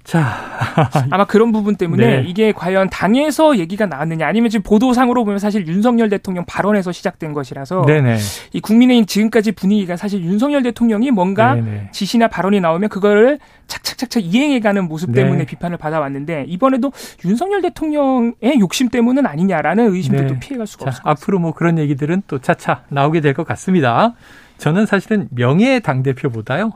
음. 0.00 0.04
자, 0.04 0.34
아마 1.10 1.24
그런 1.24 1.52
부분 1.52 1.76
때문에 1.76 2.22
네. 2.22 2.24
이게 2.26 2.52
과연 2.52 2.88
당에서 2.90 3.58
얘기가 3.58 3.86
나왔느냐 3.86 4.26
아니면 4.26 4.50
지금 4.50 4.62
보도상으로 4.62 5.24
보면 5.24 5.38
사실 5.38 5.66
윤석열 5.66 6.08
대통령 6.08 6.44
발언에서 6.46 6.90
시작된 6.90 7.32
것이라서 7.32 7.84
네네. 7.86 8.16
이 8.52 8.60
국민의힘 8.60 9.06
지금까지 9.06 9.52
분위기가 9.52 9.96
사실 9.96 10.22
윤석열 10.22 10.62
대통령이 10.62 11.10
뭔가 11.10 11.54
네네. 11.54 11.88
지시나 11.92 12.28
발언이 12.28 12.60
나오면 12.60 12.88
그거를 12.88 13.38
착착착착 13.66 14.24
이행해가는 14.24 14.88
모습 14.88 15.12
때문에 15.12 15.38
네. 15.40 15.46
비판을 15.46 15.76
받아왔는데 15.76 16.46
이번에도 16.48 16.92
윤석열 17.24 17.62
대통령의 17.62 18.58
욕심 18.58 18.88
때문은 18.88 19.26
아니냐라는 19.26 19.92
의심도 19.94 20.22
네. 20.22 20.26
또 20.28 20.38
피해갈 20.40 20.66
수가 20.66 20.86
없습니다. 20.86 21.08
앞으로 21.10 21.38
뭐 21.38 21.52
그런 21.52 21.78
얘기들은 21.78 22.22
또 22.26 22.38
차차 22.38 22.84
나오게 22.88 23.20
될 23.20 23.34
것 23.34 23.46
같습니다. 23.46 24.14
저는 24.58 24.86
사실은 24.86 25.28
명예 25.30 25.78
당 25.78 26.02
대표보다요 26.02 26.72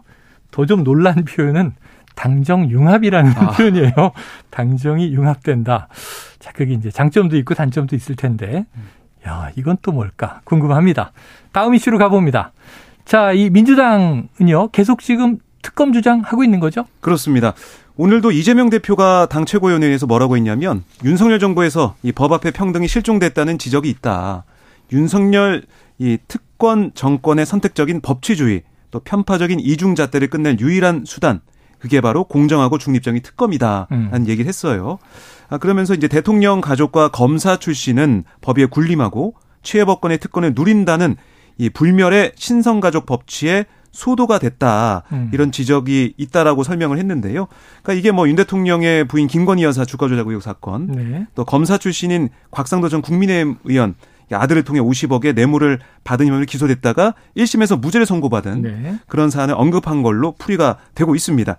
더좀 0.52 0.84
논란 0.84 1.24
표현은 1.24 1.72
당정 2.14 2.70
융합이라는 2.70 3.32
아. 3.36 3.50
표현이에요. 3.56 3.92
당정이 4.50 5.12
융합된다. 5.12 5.88
자, 6.38 6.52
그게 6.52 6.74
이제 6.74 6.90
장점도 6.90 7.36
있고 7.38 7.54
단점도 7.54 7.96
있을 7.96 8.16
텐데. 8.16 8.66
야, 9.26 9.50
이건 9.56 9.76
또 9.82 9.92
뭘까? 9.92 10.40
궁금합니다. 10.44 11.12
다음 11.52 11.74
이슈로 11.74 11.98
가봅니다. 11.98 12.52
자, 13.04 13.32
이 13.32 13.50
민주당은요, 13.50 14.68
계속 14.72 15.00
지금 15.00 15.38
특검 15.62 15.92
주장하고 15.92 16.44
있는 16.44 16.60
거죠? 16.60 16.84
그렇습니다. 17.00 17.54
오늘도 17.96 18.32
이재명 18.32 18.70
대표가 18.70 19.26
당 19.30 19.44
최고위원회에서 19.44 20.06
뭐라고 20.06 20.36
했냐면 20.36 20.82
윤석열 21.04 21.38
정부에서 21.38 21.94
이 22.02 22.12
법 22.12 22.32
앞에 22.32 22.50
평등이 22.50 22.88
실종됐다는 22.88 23.56
지적이 23.58 23.88
있다. 23.90 24.44
윤석열 24.92 25.62
이 25.98 26.18
특권 26.28 26.90
정권의 26.94 27.46
선택적인 27.46 28.00
법치주의 28.00 28.62
또 28.90 29.00
편파적인 29.00 29.60
이중잣대를 29.60 30.28
끝낼 30.28 30.58
유일한 30.60 31.04
수단 31.06 31.40
그게 31.84 32.00
바로 32.00 32.24
공정하고 32.24 32.78
중립적인 32.78 33.20
특검이다라는 33.20 34.10
음. 34.14 34.26
얘기를 34.26 34.48
했어요. 34.48 34.98
아, 35.50 35.58
그러면서 35.58 35.92
이제 35.92 36.08
대통령 36.08 36.62
가족과 36.62 37.08
검사 37.08 37.58
출신은 37.58 38.24
법위에 38.40 38.64
군림하고 38.64 39.34
취해법권의 39.62 40.16
특권을 40.16 40.54
누린다는 40.56 41.16
이 41.58 41.68
불멸의 41.68 42.32
신성가족 42.36 43.04
법치에 43.04 43.66
소도가 43.92 44.38
됐다 44.38 45.02
음. 45.12 45.28
이런 45.34 45.52
지적이 45.52 46.14
있다라고 46.16 46.62
설명을 46.62 46.96
했는데요. 46.96 47.48
그러니까 47.82 47.92
이게 47.92 48.12
뭐 48.12 48.26
윤 48.28 48.36
대통령의 48.36 49.06
부인 49.06 49.26
김건희 49.26 49.62
여사 49.62 49.84
주가 49.84 50.08
조작 50.08 50.26
의혹 50.26 50.42
사건, 50.42 50.86
네. 50.86 51.26
또 51.34 51.44
검사 51.44 51.76
출신인 51.76 52.30
곽상도 52.50 52.88
전 52.88 53.02
국민의힘 53.02 53.56
의원 53.64 53.94
아들을 54.34 54.62
통해 54.64 54.80
50억의 54.80 55.34
뇌물을 55.34 55.78
받은 56.04 56.26
혐의로 56.26 56.46
기소됐다가 56.46 57.14
1심에서 57.36 57.80
무죄를 57.80 58.06
선고받은 58.06 58.62
네. 58.62 58.98
그런 59.06 59.30
사안을 59.30 59.54
언급한 59.56 60.02
걸로 60.02 60.32
풀이가 60.32 60.78
되고 60.94 61.14
있습니다. 61.14 61.56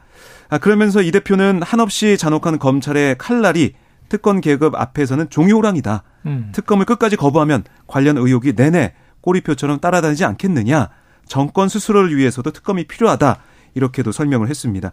아, 0.49 0.57
그러면서 0.57 1.01
이 1.01 1.11
대표는 1.11 1.61
한없이 1.63 2.17
잔혹한 2.17 2.59
검찰의 2.59 3.17
칼날이 3.17 3.73
특권 4.09 4.41
계급 4.41 4.75
앞에서는 4.75 5.29
종이호랑이다. 5.29 6.03
음. 6.27 6.49
특검을 6.53 6.85
끝까지 6.85 7.15
거부하면 7.15 7.63
관련 7.87 8.17
의혹이 8.17 8.53
내내 8.53 8.93
꼬리표처럼 9.21 9.79
따라다니지 9.79 10.25
않겠느냐. 10.25 10.89
정권 11.27 11.69
스스로를 11.69 12.15
위해서도 12.15 12.51
특검이 12.51 12.85
필요하다. 12.85 13.37
이렇게도 13.73 14.11
설명을 14.11 14.47
했습니다. 14.49 14.91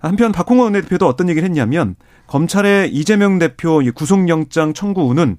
한편 0.00 0.32
박홍원 0.32 0.66
원내대표도 0.66 1.06
어떤 1.06 1.28
얘기를 1.28 1.46
했냐면 1.46 1.96
검찰의 2.26 2.92
이재명 2.92 3.38
대표 3.38 3.80
구속영장 3.94 4.72
청구는 4.74 5.38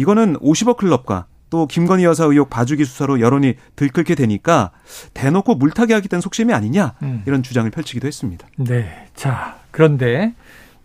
이거는 0.00 0.38
50억 0.38 0.78
클럽과 0.78 1.26
또 1.50 1.66
김건희 1.66 2.04
여사 2.04 2.24
의혹 2.24 2.48
봐주기 2.48 2.84
수사로 2.84 3.20
여론이 3.20 3.54
들끓게 3.76 4.14
되니까 4.14 4.70
대놓고 5.12 5.56
물타기 5.56 5.92
하겠다는 5.92 6.22
속셈이 6.22 6.54
아니냐 6.54 6.94
음. 7.02 7.22
이런 7.26 7.42
주장을 7.42 7.68
펼치기도 7.70 8.06
했습니다. 8.06 8.46
네. 8.56 9.06
자, 9.14 9.58
그런데 9.70 10.32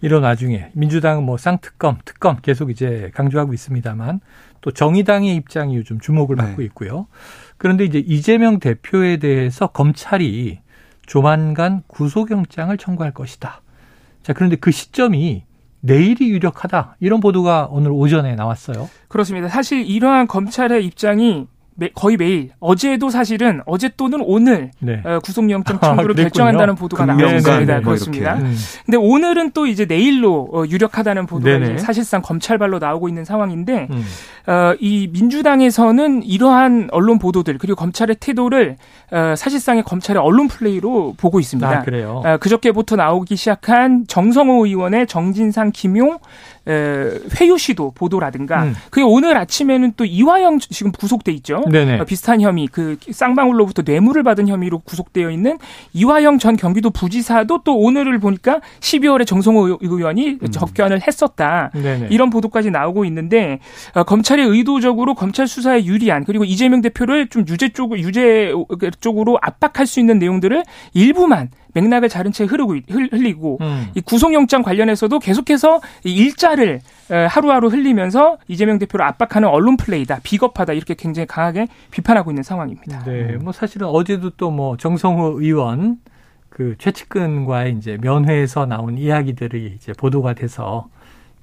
이런 0.02 0.24
와중에 0.24 0.72
민주당은 0.74 1.24
뭐 1.24 1.38
쌍특검, 1.38 2.00
특검 2.04 2.38
계속 2.42 2.72
이제 2.72 3.10
강조하고 3.14 3.54
있습니다만 3.54 4.20
또 4.60 4.72
정의당의 4.72 5.36
입장이 5.36 5.78
요즘 5.78 6.00
주목을 6.00 6.36
받고 6.36 6.58
네. 6.58 6.66
있고요. 6.66 7.08
그런데 7.58 7.86
이제 7.86 8.00
이재명 8.00 8.60
대표에 8.60 9.18
대해서 9.18 9.68
검찰이 9.68 10.60
조만간 11.06 11.84
구속영장을 11.88 12.76
청구할 12.78 13.14
것이다. 13.14 13.62
자, 14.24 14.34
그런데 14.34 14.56
그 14.56 14.72
시점이 14.72 15.44
내일이 15.86 16.30
유력하다. 16.30 16.98
이런 17.00 17.20
보도가 17.20 17.68
오늘 17.72 17.92
오전에 17.92 18.36
나왔어요. 18.36 18.90
그렇습니다. 19.08 19.48
사실 19.48 19.86
이러한 19.86 20.28
검찰의 20.28 20.84
입장이 20.86 21.48
매, 21.78 21.90
거의 21.90 22.16
매일 22.16 22.52
어제도 22.60 23.10
사실은 23.10 23.62
어제 23.66 23.90
또는 23.98 24.22
오늘 24.24 24.72
네. 24.80 25.02
어, 25.04 25.20
구속영장 25.20 25.80
청구를 25.82 26.18
아, 26.18 26.24
결정한다는 26.24 26.76
보도가 26.76 27.06
나왔습니다. 27.06 27.60
네, 27.60 27.82
그렇습니다. 27.82 28.36
음. 28.36 28.56
근데 28.86 28.98
오늘은 28.98 29.52
또 29.52 29.68
이제 29.68 29.86
내일로 29.86 30.50
어, 30.54 30.64
유력하다는 30.66 31.26
보도가 31.26 31.78
사실상 31.78 32.22
검찰발로 32.22 32.80
나오고 32.80 33.10
있는 33.10 33.26
상황인데 33.26 33.88
음. 33.92 34.04
어, 34.48 34.76
이 34.80 35.08
민주당에서는 35.12 36.24
이러한 36.24 36.90
언론 36.92 37.20
보도들 37.20 37.58
그리고 37.58 37.76
검찰의 37.76 38.18
태도를 38.20 38.78
어, 39.12 39.36
사실상의 39.36 39.84
검찰의 39.84 40.22
언론 40.22 40.48
플레이로 40.48 41.16
보고 41.18 41.40
있습니다. 41.40 41.68
아, 41.68 41.82
그래요. 41.82 42.22
어, 42.26 42.38
그저께부터 42.38 42.96
나오기 42.96 43.36
시작한 43.36 44.06
정성호 44.08 44.66
의원의 44.66 45.08
정진상, 45.08 45.72
김용 45.74 46.20
회유 46.68 47.58
시도 47.60 47.92
보도라든가 47.92 48.64
음. 48.64 48.76
그게 48.90 49.04
오늘 49.04 49.38
아침에는 49.38 49.94
또 49.98 50.06
이화영 50.06 50.60
지금 50.60 50.92
구속돼 50.92 51.32
있죠. 51.34 51.64
네네. 51.72 52.00
어, 52.00 52.06
비슷한 52.06 52.42
혐의 52.42 52.68
그 52.68 52.98
쌍방울로부터 53.12 53.84
뇌물을 53.86 54.24
받은 54.24 54.48
혐의로 54.48 54.80
구속되어 54.80 55.30
있는 55.30 55.60
이화영 55.94 56.40
전 56.40 56.56
경기도 56.56 56.90
부지사도 56.90 57.62
또 57.64 57.78
오늘을 57.78 58.18
보니까 58.20 58.62
12월에 58.80 59.28
정성호 59.28 59.78
의원이 59.80 60.40
음. 60.42 60.52
접견을 60.52 61.08
했었다. 61.08 61.70
네네. 61.74 62.08
이런 62.10 62.32
보도까지 62.32 62.72
나오고 62.72 63.06
있는데 63.06 63.60
어, 63.94 64.04
검찰이 64.36 64.44
의도적으로 64.44 65.16
검찰 65.16 65.48
수사에 65.48 65.86
유리한 65.86 66.26
그리고 66.26 66.44
이재명 66.44 66.82
대표를 66.82 67.28
좀 67.30 67.46
유죄 67.48 67.70
쪽 67.70 67.98
유죄 67.98 68.52
쪽으로 69.00 69.38
압박할 69.42 69.88
수 69.88 70.00
있는 70.00 70.20
내용들을 70.20 70.64
일부만 70.94 71.50
맥락을 71.74 72.10
자른 72.10 72.32
채 72.32 72.44
흐르고 72.46 72.76
흘리고 72.90 73.58
음. 73.62 73.88
이 73.96 74.02
구속영장 74.02 74.62
관련해서도 74.62 75.20
계속해서 75.20 75.82
일자를 76.04 76.82
하루하루 77.30 77.68
흘리면서 77.70 78.38
이재명 78.48 78.78
대표를 78.80 79.06
압박하는 79.06 79.48
언론 79.48 79.78
플레이다 79.78 80.20
비겁하다 80.24 80.74
이렇게 80.74 80.94
굉장히 80.96 81.26
강하게 81.28 81.68
비판하고 81.92 82.32
있는 82.32 82.44
상황입니다. 82.44 83.04
네, 83.06 83.38
뭐 83.42 83.52
사실은 83.52 83.88
어제도 83.88 84.30
또 84.32 84.56
뭐 84.56 84.78
정성호 84.78 85.42
의원 85.42 85.98
그 86.50 86.76
최측근과의 86.78 87.74
이제 87.78 87.98
면회에서 88.00 88.66
나온 88.66 88.98
이야기들이 88.98 89.74
이제 89.76 89.92
보도가 89.92 90.34
돼서 90.34 90.88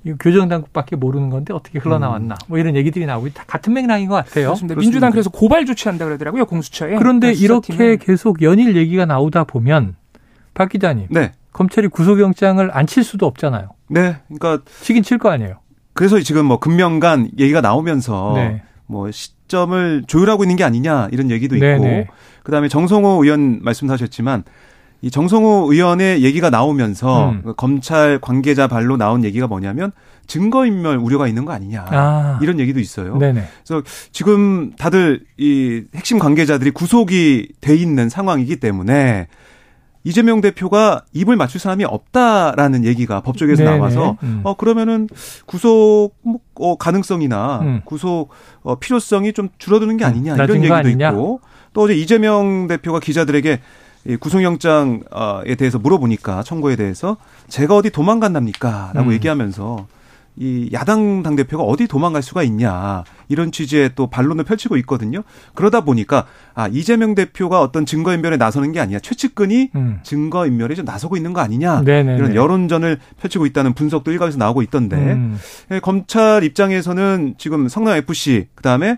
이 0.04 0.12
교정 0.18 0.48
당국밖에 0.48 0.96
모르는 0.96 1.30
건데 1.30 1.52
어떻게 1.52 1.78
흘러나왔나 1.78 2.34
음. 2.34 2.44
뭐 2.48 2.58
이런 2.58 2.74
얘기들이 2.74 3.06
나오고 3.06 3.28
다 3.30 3.44
같은 3.46 3.72
맥락인 3.72 4.08
것 4.08 4.16
같아요. 4.16 4.46
그렇습니다. 4.46 4.80
민주당 4.80 5.10
그래서 5.12 5.30
고발 5.30 5.64
조치한다 5.64 6.04
그러더라고요 6.04 6.44
공수처에. 6.46 6.96
그런데 6.96 7.32
이렇게 7.32 7.96
계속 7.96 8.42
연일 8.42 8.76
얘기가 8.76 9.06
나오다 9.06 9.44
보면 9.44 9.94
박 10.54 10.68
기자님. 10.70 11.06
네. 11.10 11.32
검찰이 11.52 11.88
구속영장을 11.88 12.68
안 12.76 12.86
칠 12.86 13.04
수도 13.04 13.26
없잖아요. 13.26 13.68
네. 13.88 14.16
그러니까 14.28 14.64
치긴 14.80 15.02
칠 15.02 15.18
거 15.18 15.30
아니에요. 15.30 15.56
그래서 15.94 16.18
지금 16.20 16.46
뭐 16.46 16.58
금명간 16.58 17.30
얘기가 17.38 17.60
나오면서 17.60 18.32
네. 18.36 18.62
뭐 18.86 19.10
시점을 19.10 20.04
조율하고 20.06 20.42
있는 20.44 20.56
게 20.56 20.64
아니냐 20.64 21.08
이런 21.12 21.30
얘기도 21.30 21.54
있고 21.56 21.64
네네. 21.64 22.08
그다음에 22.42 22.68
정성호 22.68 23.22
의원 23.22 23.60
말씀하셨지만 23.62 24.42
이 25.02 25.10
정성호 25.10 25.72
의원의 25.72 26.22
얘기가 26.22 26.48
나오면서 26.48 27.30
음. 27.30 27.42
그 27.44 27.54
검찰 27.54 28.20
관계자 28.20 28.68
발로 28.68 28.96
나온 28.96 29.24
얘기가 29.24 29.48
뭐냐면 29.48 29.90
증거인멸 30.28 30.96
우려가 30.96 31.26
있는 31.26 31.44
거 31.44 31.52
아니냐 31.52 31.86
아. 31.90 32.38
이런 32.40 32.60
얘기도 32.60 32.78
있어요. 32.78 33.18
네네. 33.18 33.42
그래서 33.64 33.82
지금 34.12 34.72
다들 34.76 35.24
이 35.36 35.82
핵심 35.96 36.20
관계자들이 36.20 36.70
구속이 36.70 37.48
돼 37.60 37.74
있는 37.74 38.08
상황이기 38.08 38.56
때문에 38.56 39.26
이재명 40.04 40.40
대표가 40.40 41.02
입을 41.12 41.34
맞출 41.36 41.60
사람이 41.60 41.84
없다라는 41.84 42.84
얘기가 42.84 43.22
법조계에서 43.22 43.64
네네. 43.64 43.76
나와서 43.76 44.16
음. 44.22 44.40
어 44.44 44.54
그러면은 44.54 45.08
구속 45.46 46.12
뭐, 46.22 46.38
어, 46.54 46.76
가능성이나 46.76 47.60
음. 47.62 47.80
구속 47.84 48.30
어, 48.62 48.76
필요성이 48.76 49.32
좀 49.32 49.48
줄어드는 49.58 49.96
게 49.96 50.04
음. 50.04 50.06
아니냐 50.06 50.34
이런 50.34 50.58
얘기도 50.58 50.74
아니냐? 50.74 51.08
있고 51.10 51.40
또 51.72 51.82
어제 51.82 51.94
이재명 51.94 52.68
대표가 52.68 53.00
기자들에게 53.00 53.60
이 54.04 54.16
구속영장에 54.16 55.54
대해서 55.56 55.78
물어보니까 55.78 56.42
청구에 56.42 56.76
대해서 56.76 57.16
제가 57.48 57.76
어디 57.76 57.90
도망간답니까라고 57.90 59.10
음. 59.10 59.12
얘기하면서 59.12 59.86
이 60.36 60.70
야당 60.72 61.22
당 61.22 61.36
대표가 61.36 61.62
어디 61.62 61.86
도망갈 61.86 62.22
수가 62.22 62.42
있냐. 62.42 63.04
이런 63.28 63.52
취지의 63.52 63.90
또 63.94 64.06
반론을 64.06 64.44
펼치고 64.44 64.78
있거든요. 64.78 65.22
그러다 65.54 65.82
보니까 65.82 66.26
아, 66.54 66.68
이재명 66.68 67.14
대표가 67.14 67.60
어떤 67.60 67.84
증거 67.84 68.14
인멸에 68.14 68.38
나서는 68.38 68.72
게 68.72 68.80
아니야. 68.80 68.98
최측근이 68.98 69.70
음. 69.74 70.00
증거 70.02 70.46
인멸에 70.46 70.74
좀 70.74 70.86
나서고 70.86 71.16
있는 71.16 71.32
거 71.34 71.40
아니냐. 71.40 71.82
네네네. 71.82 72.16
이런 72.16 72.34
여론전을 72.34 72.98
펼치고 73.20 73.44
있다는 73.46 73.74
분석도 73.74 74.10
일각에서 74.10 74.38
나오고 74.38 74.62
있던데 74.62 74.96
음. 74.96 75.38
예, 75.70 75.80
검찰 75.80 76.44
입장에서는 76.44 77.34
지금 77.36 77.68
성남 77.68 77.96
FC 77.98 78.48
그 78.54 78.62
다음에 78.62 78.92
아, 78.92 78.96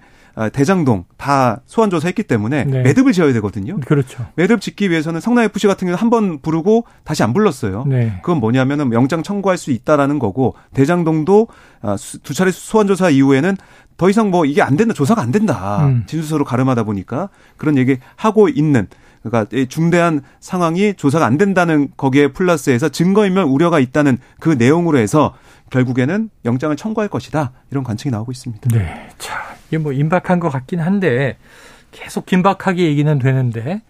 대장동 0.53 1.05
다 1.16 1.61
소환 1.66 1.90
조사했기 1.90 2.25
때문에 2.25 2.64
네. 2.64 2.83
매듭을 2.83 3.12
지어야 3.12 3.33
되거든요. 3.35 3.79
그렇죠. 3.81 4.27
매듭 4.35 4.61
짓기 4.61 4.90
위해서는 4.90 5.20
성남 5.20 5.44
FC 5.44 5.66
같은 5.66 5.87
경우는 5.87 6.01
한번 6.01 6.40
부르고 6.40 6.85
다시 7.05 7.23
안 7.23 7.33
불렀어요. 7.33 7.85
네. 7.87 8.18
그건 8.23 8.38
뭐냐면은 8.40 8.92
영장 8.92 9.23
청구할 9.23 9.57
수 9.57 9.70
있다라는 9.70 10.18
거고 10.18 10.55
대장동도 10.75 11.49
아, 11.83 11.97
두 12.23 12.35
차례 12.35 12.51
소환 12.51 12.87
조사 12.87 13.11
이후에는 13.11 13.57
더 13.97 14.11
이상 14.11 14.31
뭐 14.31 14.44
이게 14.44 14.61
안 14.62 14.77
된다 14.77 14.92
조사가 14.92 15.23
안 15.23 15.31
된다 15.31 15.87
음. 15.87 16.05
진술서로 16.07 16.44
가름하다 16.44 16.83
보니까 16.83 17.29
그런 17.57 17.79
얘기 17.79 17.99
하고 18.16 18.49
있는 18.49 18.88
그러니까 19.23 19.66
중대한 19.68 20.20
상황이 20.40 20.94
조사가 20.94 21.25
안 21.25 21.38
된다는 21.38 21.88
거기에 21.97 22.29
플러스해서 22.33 22.90
증거인멸 22.90 23.44
우려가 23.44 23.81
있다는 23.81 24.18
그 24.38 24.51
내용으로 24.51 24.99
해서 24.99 25.35
결국에는 25.70 26.29
영장을 26.44 26.77
청구할 26.77 27.09
것이다 27.09 27.53
이런 27.70 27.85
관측이 27.85 28.11
나오고 28.11 28.33
있습니다. 28.33 28.68
네, 28.70 29.09
자 29.18 29.53
이게 29.74 29.78
뭐 29.78 29.92
임박한 29.92 30.38
것 30.38 30.50
같긴 30.50 30.78
한데 30.78 31.37
계속 31.90 32.26
긴박하게 32.26 32.84
얘기는 32.84 33.18
되는데 33.18 33.82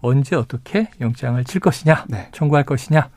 언제 0.00 0.36
어떻게 0.36 0.88
영장을 1.00 1.42
칠 1.44 1.60
것이냐, 1.60 2.06
네. 2.08 2.28
청구할 2.30 2.64
것이냐 2.64 3.08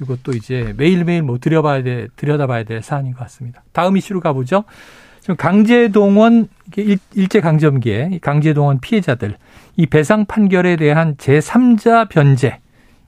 이것도 0.00 0.32
이제 0.32 0.74
매일매일 0.76 1.22
뭐 1.22 1.38
들여봐야 1.38 1.84
돼, 1.84 2.08
들여다봐야 2.16 2.64
될 2.64 2.82
사안인 2.82 3.12
것 3.12 3.20
같습니다. 3.20 3.62
다음 3.72 3.96
이슈로 3.96 4.18
가보죠. 4.18 4.64
지금 5.20 5.36
강제동원 5.36 6.48
일제 7.14 7.40
강점기에 7.40 8.18
강제동원 8.20 8.80
피해자들 8.80 9.36
이 9.76 9.86
배상 9.86 10.24
판결에 10.26 10.74
대한 10.74 11.14
제3자 11.16 12.08
변제 12.08 12.58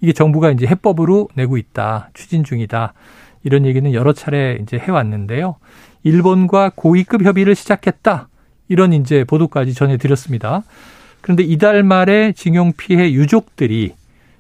이게 0.01 0.13
정부가 0.13 0.53
이제 0.53 0.67
해법으로 0.67 1.31
내고 1.35 1.57
있다 1.57 2.11
추진 2.15 2.45
중이다 2.45 2.93
이런 3.43 3.67
얘기는 3.67 3.93
여러 3.93 4.13
차례 4.13 4.59
이제 4.63 4.79
해왔는데요. 4.79 5.57
일본과 6.05 6.71
고위급 6.75 7.25
협의를 7.25 7.55
시작했다 7.55 8.29
이런 8.69 8.93
이제 8.93 9.25
보도까지 9.25 9.75
전해드렸습니다. 9.75 10.63
그런데 11.21 11.43
이달 11.43 11.83
말에 11.83 12.33
징용 12.33 12.73
피해 12.73 13.13
유족들이 13.13 13.95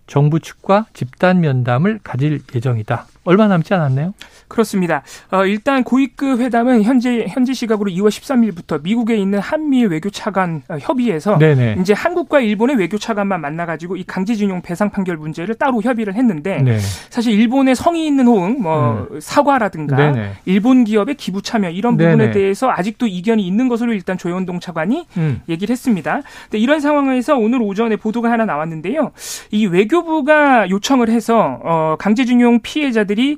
정부 0.06 0.40
측과 0.40 0.86
집단 0.92 1.40
면담을 1.40 2.00
가질 2.02 2.42
예정이다. 2.54 3.06
얼마 3.24 3.46
남지 3.48 3.72
않았네요. 3.74 4.14
그렇습니다. 4.48 5.02
어, 5.30 5.46
일단 5.46 5.82
고위급 5.84 6.40
회담은 6.40 6.82
현재 6.82 7.24
현지 7.28 7.54
시각으로 7.54 7.90
2월 7.90 8.08
13일부터 8.08 8.82
미국에 8.82 9.16
있는 9.16 9.38
한미일 9.38 9.88
외교 9.88 10.10
차관 10.10 10.62
어, 10.68 10.76
협의에서 10.78 11.38
네네. 11.38 11.76
이제 11.80 11.92
한국과 11.92 12.40
일본의 12.40 12.76
외교 12.76 12.98
차관만 12.98 13.40
만나가지고 13.40 13.96
이 13.96 14.04
강제징용 14.04 14.60
배상 14.62 14.90
판결 14.90 15.16
문제를 15.16 15.54
따로 15.54 15.80
협의를 15.80 16.14
했는데 16.14 16.60
네. 16.62 16.78
사실 17.10 17.32
일본의 17.32 17.76
성의 17.76 18.06
있는 18.06 18.26
호응, 18.26 18.60
뭐 18.60 19.08
음. 19.10 19.20
사과라든가 19.20 19.96
네네. 19.96 20.32
일본 20.44 20.84
기업의 20.84 21.14
기부 21.14 21.40
참여 21.40 21.70
이런 21.70 21.96
부분에 21.96 22.16
네네. 22.16 22.30
대해서 22.32 22.70
아직도 22.70 23.06
이견이 23.06 23.46
있는 23.46 23.68
것으로 23.68 23.92
일단 23.92 24.18
조현동 24.18 24.60
차관이 24.60 25.06
음. 25.16 25.40
얘기를 25.48 25.72
했습니다. 25.72 26.20
근데 26.44 26.58
이런 26.58 26.80
상황에서 26.80 27.36
오늘 27.36 27.62
오전에 27.62 27.96
보도가 27.96 28.30
하나 28.30 28.44
나왔는데요. 28.44 29.12
이 29.50 29.66
외교부가 29.66 30.68
요청을 30.68 31.08
해서 31.08 31.60
어, 31.62 31.96
강제징용 31.98 32.60
피해자들 32.62 33.11
이 33.18 33.36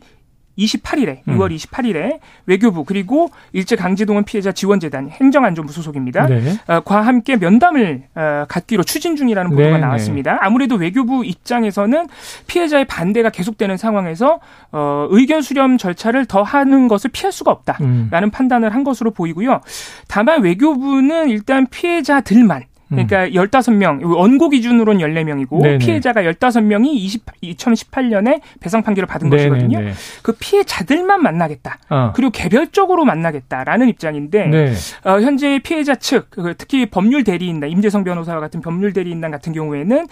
28일에 0.58 1.20
음. 1.26 1.36
6월 1.36 1.54
28일에 1.54 2.20
외교부 2.46 2.84
그리고 2.84 3.30
일제 3.52 3.76
강제동원 3.76 4.24
피해자 4.24 4.52
지원재단 4.52 5.10
행정안전부 5.10 5.72
소속입니다. 5.72 6.26
네. 6.26 6.58
어, 6.68 6.80
과 6.80 7.00
함께 7.02 7.36
면담을 7.36 8.04
어, 8.14 8.44
갖기로 8.48 8.84
추진 8.84 9.16
중이라는 9.16 9.50
보도가 9.50 9.68
네, 9.68 9.74
네. 9.74 9.80
나왔습니다. 9.80 10.38
아무래도 10.40 10.76
외교부 10.76 11.24
입장에서는 11.24 12.08
피해자의 12.46 12.84
반대가 12.86 13.30
계속되는 13.30 13.76
상황에서 13.76 14.40
어, 14.70 15.06
의견 15.10 15.42
수렴 15.42 15.76
절차를 15.76 16.26
더 16.26 16.42
하는 16.42 16.88
것을 16.88 17.10
피할 17.12 17.32
수가 17.32 17.50
없다라는 17.50 18.10
음. 18.12 18.30
판단을 18.30 18.74
한 18.74 18.84
것으로 18.84 19.10
보이고요. 19.10 19.60
다만 20.08 20.42
외교부는 20.42 21.30
일단 21.30 21.66
피해자들만 21.66 22.64
그러니까 22.94 23.24
음. 23.24 23.30
15명, 23.30 24.16
원고 24.16 24.48
기준으로는 24.48 25.00
14명이고 25.06 25.62
네네. 25.62 25.78
피해자가 25.78 26.22
15명이 26.22 26.86
20, 26.86 27.24
2018년에 27.42 28.40
배상 28.60 28.82
판결을 28.82 29.06
받은 29.06 29.28
네네네. 29.28 29.48
것이거든요. 29.48 29.92
그 30.22 30.32
피해자들만 30.38 31.22
만나겠다. 31.22 31.78
어. 31.90 32.12
그리고 32.14 32.30
개별적으로 32.30 33.04
만나겠다라는 33.04 33.88
입장인데 33.88 34.46
네. 34.46 34.72
어, 35.04 35.20
현재 35.20 35.58
피해자 35.62 35.94
측, 35.94 36.30
그 36.30 36.54
특히 36.56 36.86
법률 36.86 37.24
대리인단, 37.24 37.70
임재성 37.70 38.04
변호사와 38.04 38.40
같은 38.40 38.60
법률 38.60 38.92
대리인단 38.92 39.30
같은 39.30 39.52
경우에는 39.52 40.06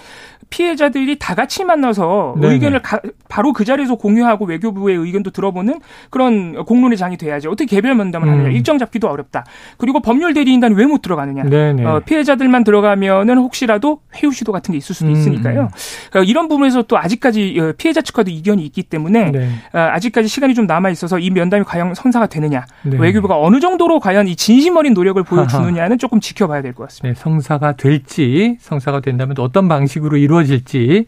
피해자들이 0.50 1.18
다 1.18 1.34
같이 1.34 1.64
만나서 1.64 2.36
네네. 2.40 2.54
의견을 2.54 2.82
가, 2.82 3.00
바로 3.28 3.52
그 3.52 3.64
자리에서 3.64 3.94
공유하고 3.94 4.44
외교부의 4.44 4.96
의견도 4.96 5.30
들어보는 5.30 5.80
그런 6.10 6.64
공론의 6.64 6.98
장이 6.98 7.16
돼야지. 7.16 7.48
어떻게 7.48 7.66
개별 7.66 7.94
면담을 7.94 8.28
음. 8.28 8.32
하느냐. 8.32 8.48
일정 8.50 8.78
잡기도 8.78 9.08
어렵다. 9.08 9.44
그리고 9.78 10.00
법률 10.00 10.34
대리인단이 10.34 10.74
왜못 10.74 11.02
들어가느냐. 11.02 11.44
어, 11.86 12.00
피해자들만 12.00 12.64
들 12.64 12.71
어가면은 12.74 13.38
혹시라도 13.38 14.00
회유 14.14 14.32
시도 14.32 14.52
같은 14.52 14.72
게 14.72 14.78
있을 14.78 14.94
수도 14.94 15.08
음. 15.10 15.12
있으니까요. 15.12 15.68
음. 16.16 16.24
이런 16.24 16.48
부분에서 16.48 16.82
또 16.82 16.98
아직까지 16.98 17.58
어, 17.60 17.72
피해자 17.76 18.00
측과도 18.02 18.30
이견이 18.30 18.64
있기 18.66 18.82
때문에 18.84 19.30
네. 19.30 19.48
어, 19.72 19.78
아직까지 19.78 20.28
시간이 20.28 20.54
좀 20.54 20.66
남아 20.66 20.90
있어서 20.90 21.18
이 21.18 21.30
면담이 21.30 21.64
과연 21.64 21.94
성사가 21.94 22.26
되느냐, 22.26 22.64
네. 22.82 22.98
외교부가 22.98 23.38
어느 23.38 23.60
정도로 23.60 24.00
과연 24.00 24.28
이 24.28 24.36
진심 24.36 24.76
어린 24.76 24.94
노력을 24.94 25.22
보여주느냐는 25.22 25.98
조금 25.98 26.20
지켜봐야 26.20 26.62
될 26.62 26.72
것 26.74 26.84
같습니다. 26.88 27.08
네, 27.14 27.20
성사가 27.22 27.72
될지, 27.76 28.56
성사가 28.60 29.00
된다면 29.00 29.34
어떤 29.38 29.68
방식으로 29.68 30.16
이루어질지 30.16 31.06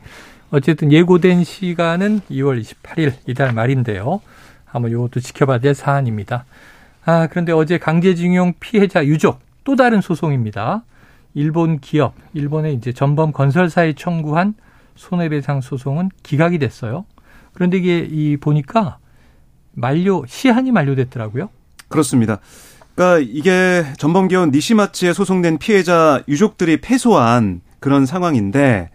어쨌든 0.50 0.92
예고된 0.92 1.42
시간은 1.44 2.20
2월 2.30 2.62
28일 2.62 3.12
이달 3.26 3.52
말인데요. 3.52 4.20
한번 4.66 4.90
이것도 4.90 5.20
지켜봐야 5.20 5.58
될 5.58 5.74
사안입니다. 5.74 6.44
아, 7.04 7.26
그런데 7.30 7.52
어제 7.52 7.78
강제징용 7.78 8.54
피해자 8.60 9.04
유족 9.04 9.40
또 9.64 9.76
다른 9.76 10.00
소송입니다. 10.00 10.82
일본 11.34 11.80
기업, 11.80 12.14
일본의 12.32 12.74
이제 12.74 12.92
전범 12.92 13.32
건설사에 13.32 13.94
청구한 13.94 14.54
손해배상 14.94 15.60
소송은 15.60 16.10
기각이 16.22 16.58
됐어요. 16.58 17.04
그런데 17.52 17.78
이게 17.78 17.98
이 17.98 18.36
보니까 18.36 18.98
만료 19.72 20.24
시한이 20.26 20.70
만료됐더라고요. 20.70 21.50
그렇습니다. 21.88 22.38
그러니까 22.94 23.28
이게 23.32 23.84
전범 23.98 24.28
기업 24.28 24.48
니시마츠에 24.50 25.12
소송된 25.12 25.58
피해자 25.58 26.22
유족들이 26.28 26.80
패소한 26.80 27.60
그런 27.80 28.06
상황인데 28.06 28.90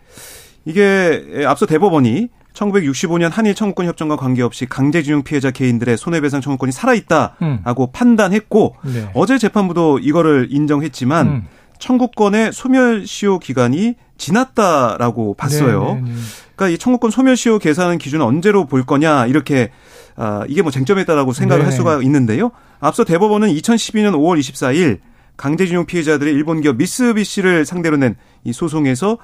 이게 0.66 1.44
앞서 1.46 1.66
대법원이 1.66 2.30
1965년 2.54 3.30
한일 3.32 3.56
청구권 3.56 3.86
협정과 3.86 4.16
관계없이 4.16 4.66
강제징용 4.66 5.24
피해자 5.24 5.52
개인들의 5.52 5.98
손해배상 5.98 6.42
청구권이 6.42 6.72
살아있다라고 6.72 7.86
음. 7.86 7.92
판단했고 7.94 8.76
네. 8.84 9.10
어제 9.14 9.38
재판부도 9.38 10.00
이거를 10.00 10.48
인정했지만 10.50 11.28
음. 11.28 11.48
청구권의 11.80 12.54
소멸시효 12.54 13.40
기간이 13.40 13.96
지났다라고 14.18 15.34
봤어요. 15.34 15.96
네네네. 15.96 16.02
네, 16.02 16.12
네. 16.12 16.18
그러니까 16.56 16.76
이 16.76 16.78
청구권 16.78 17.10
소멸시효 17.12 17.60
계산하는 17.60 17.98
기준은 17.98 18.26
언제로 18.26 18.66
볼 18.66 18.86
거냐 18.86 19.26
이렇게 19.28 19.72
아 20.16 20.44
이게 20.48 20.62
뭐 20.62 20.72
쟁점에 20.72 21.02
있다라고 21.04 21.34
생각을 21.34 21.64
네할 21.64 21.72
수가 21.72 22.02
있는데요. 22.04 22.52
앞서 22.80 23.04
대법원은 23.04 23.50
2012년 23.50 24.14
5월 24.14 24.40
24일 24.40 25.00
강제징용 25.38 25.86
피해자들의 25.86 26.34
일본 26.34 26.60
기업 26.62 26.76
미쓰비시를 26.76 27.66
상대로 27.66 27.98
낸 27.98 28.16
이 28.46 28.54
소송에서 28.54 29.18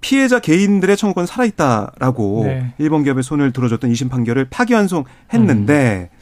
피해자 0.00 0.40
개인들의 0.40 0.96
청구권 0.96 1.26
살아있다라고 1.26 2.42
네. 2.46 2.74
일본 2.78 3.02
기업의 3.02 3.22
손을 3.22 3.52
들어줬던 3.52 3.90
2심 3.90 4.10
판결을 4.10 4.46
파기환송했는데 4.50 6.10
음. 6.12 6.18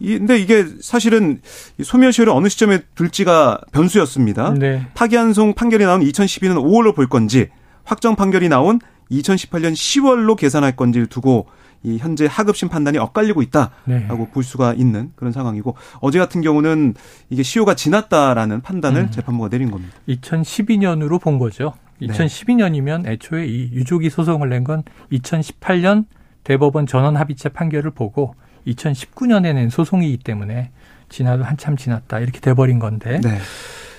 이, 0.00 0.18
근데 0.18 0.38
이게 0.38 0.64
사실은 0.80 1.40
소멸시효를 1.82 2.32
어느 2.32 2.48
시점에 2.48 2.80
둘지가 2.94 3.60
변수였습니다. 3.72 4.54
네. 4.54 4.86
파기환송 4.94 5.54
판결이 5.54 5.84
나온 5.84 6.00
2012년 6.00 6.56
5월로 6.56 6.94
볼 6.94 7.08
건지 7.08 7.48
확정 7.84 8.16
판결이 8.16 8.48
나온 8.48 8.80
2018년 9.10 9.72
10월로 9.72 10.36
계산할 10.36 10.76
건지를 10.76 11.06
두고 11.06 11.46
이 11.82 11.96
현재 11.98 12.26
하급심 12.30 12.68
판단이 12.68 12.98
엇갈리고 12.98 13.40
있다라고 13.42 13.72
네. 13.86 14.06
볼 14.32 14.44
수가 14.44 14.74
있는 14.74 15.12
그런 15.16 15.32
상황이고 15.32 15.76
어제 16.00 16.18
같은 16.18 16.42
경우는 16.42 16.94
이게 17.30 17.42
시효가 17.42 17.74
지났다라는 17.74 18.60
판단을 18.60 19.02
음. 19.02 19.10
재판부가 19.10 19.48
내린 19.48 19.70
겁니다. 19.70 19.94
2012년으로 20.08 21.20
본 21.20 21.38
거죠. 21.38 21.72
2012년이면 22.02 23.06
애초에 23.06 23.46
이 23.46 23.70
유족이 23.72 24.10
소송을 24.10 24.48
낸 24.48 24.64
건 24.64 24.82
2018년 25.12 26.04
대법원 26.44 26.86
전원 26.86 27.16
합의체 27.16 27.50
판결을 27.50 27.90
보고 27.92 28.34
2019년에 28.66 29.54
낸 29.54 29.70
소송이기 29.70 30.18
때문에 30.18 30.70
지나도 31.08 31.44
한참 31.44 31.76
지났다 31.76 32.20
이렇게 32.20 32.40
돼버린 32.40 32.78
건데 32.78 33.20
네. 33.22 33.38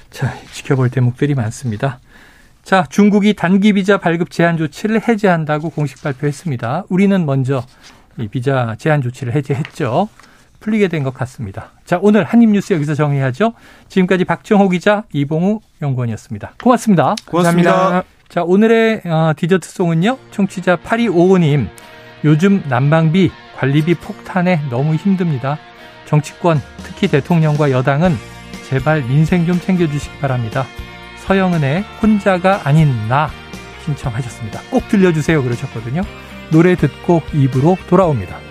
자 0.10 0.34
지켜볼 0.54 0.90
대목들이 0.90 1.36
많습니다. 1.36 2.00
자 2.64 2.86
중국이 2.90 3.34
단기 3.34 3.74
비자 3.74 3.98
발급 3.98 4.30
제한 4.32 4.58
조치를 4.58 5.08
해제한다고 5.08 5.70
공식 5.72 6.02
발표했습니다. 6.04 6.86
우리는 6.90 7.26
먼저 7.26 7.64
이 8.18 8.28
비자 8.28 8.76
제한 8.78 9.02
조치를 9.02 9.34
해제했죠. 9.34 10.10
풀리게 10.60 10.90
된 10.90 11.04
것 11.04 11.12
같습니다. 11.16 11.72
자 11.86 11.98
오늘 12.02 12.24
한입뉴스 12.24 12.74
여기서 12.74 12.94
정리하죠. 12.94 13.54
지금까지 13.90 14.26
박정호 14.26 14.70
기자 14.70 15.04
이봉우 15.12 15.60
연구원이었습니다. 15.82 16.54
고맙습니다. 16.62 17.16
고맙습니다. 17.26 17.72
감사합니다. 17.72 18.08
자 18.30 18.44
오늘의 18.44 19.02
어, 19.06 19.34
디저트송은요. 19.36 20.18
청취자 20.30 20.78
8255님 20.78 21.68
요즘 22.26 22.64
난방비 22.70 23.32
관리비 23.62 23.94
폭탄에 23.94 24.60
너무 24.72 24.96
힘듭니다. 24.96 25.60
정치권, 26.06 26.60
특히 26.84 27.08
대통령과 27.08 27.70
여당은 27.70 28.16
제발 28.68 29.04
민생 29.04 29.46
좀 29.46 29.60
챙겨주시기 29.60 30.18
바랍니다. 30.18 30.66
서영은의 31.18 31.84
혼자가 32.02 32.62
아닌 32.64 32.92
나 33.08 33.30
신청하셨습니다. 33.86 34.62
꼭 34.72 34.88
들려주세요 34.88 35.44
그러셨거든요. 35.44 36.02
노래 36.50 36.74
듣고 36.74 37.22
입으로 37.34 37.78
돌아옵니다. 37.88 38.51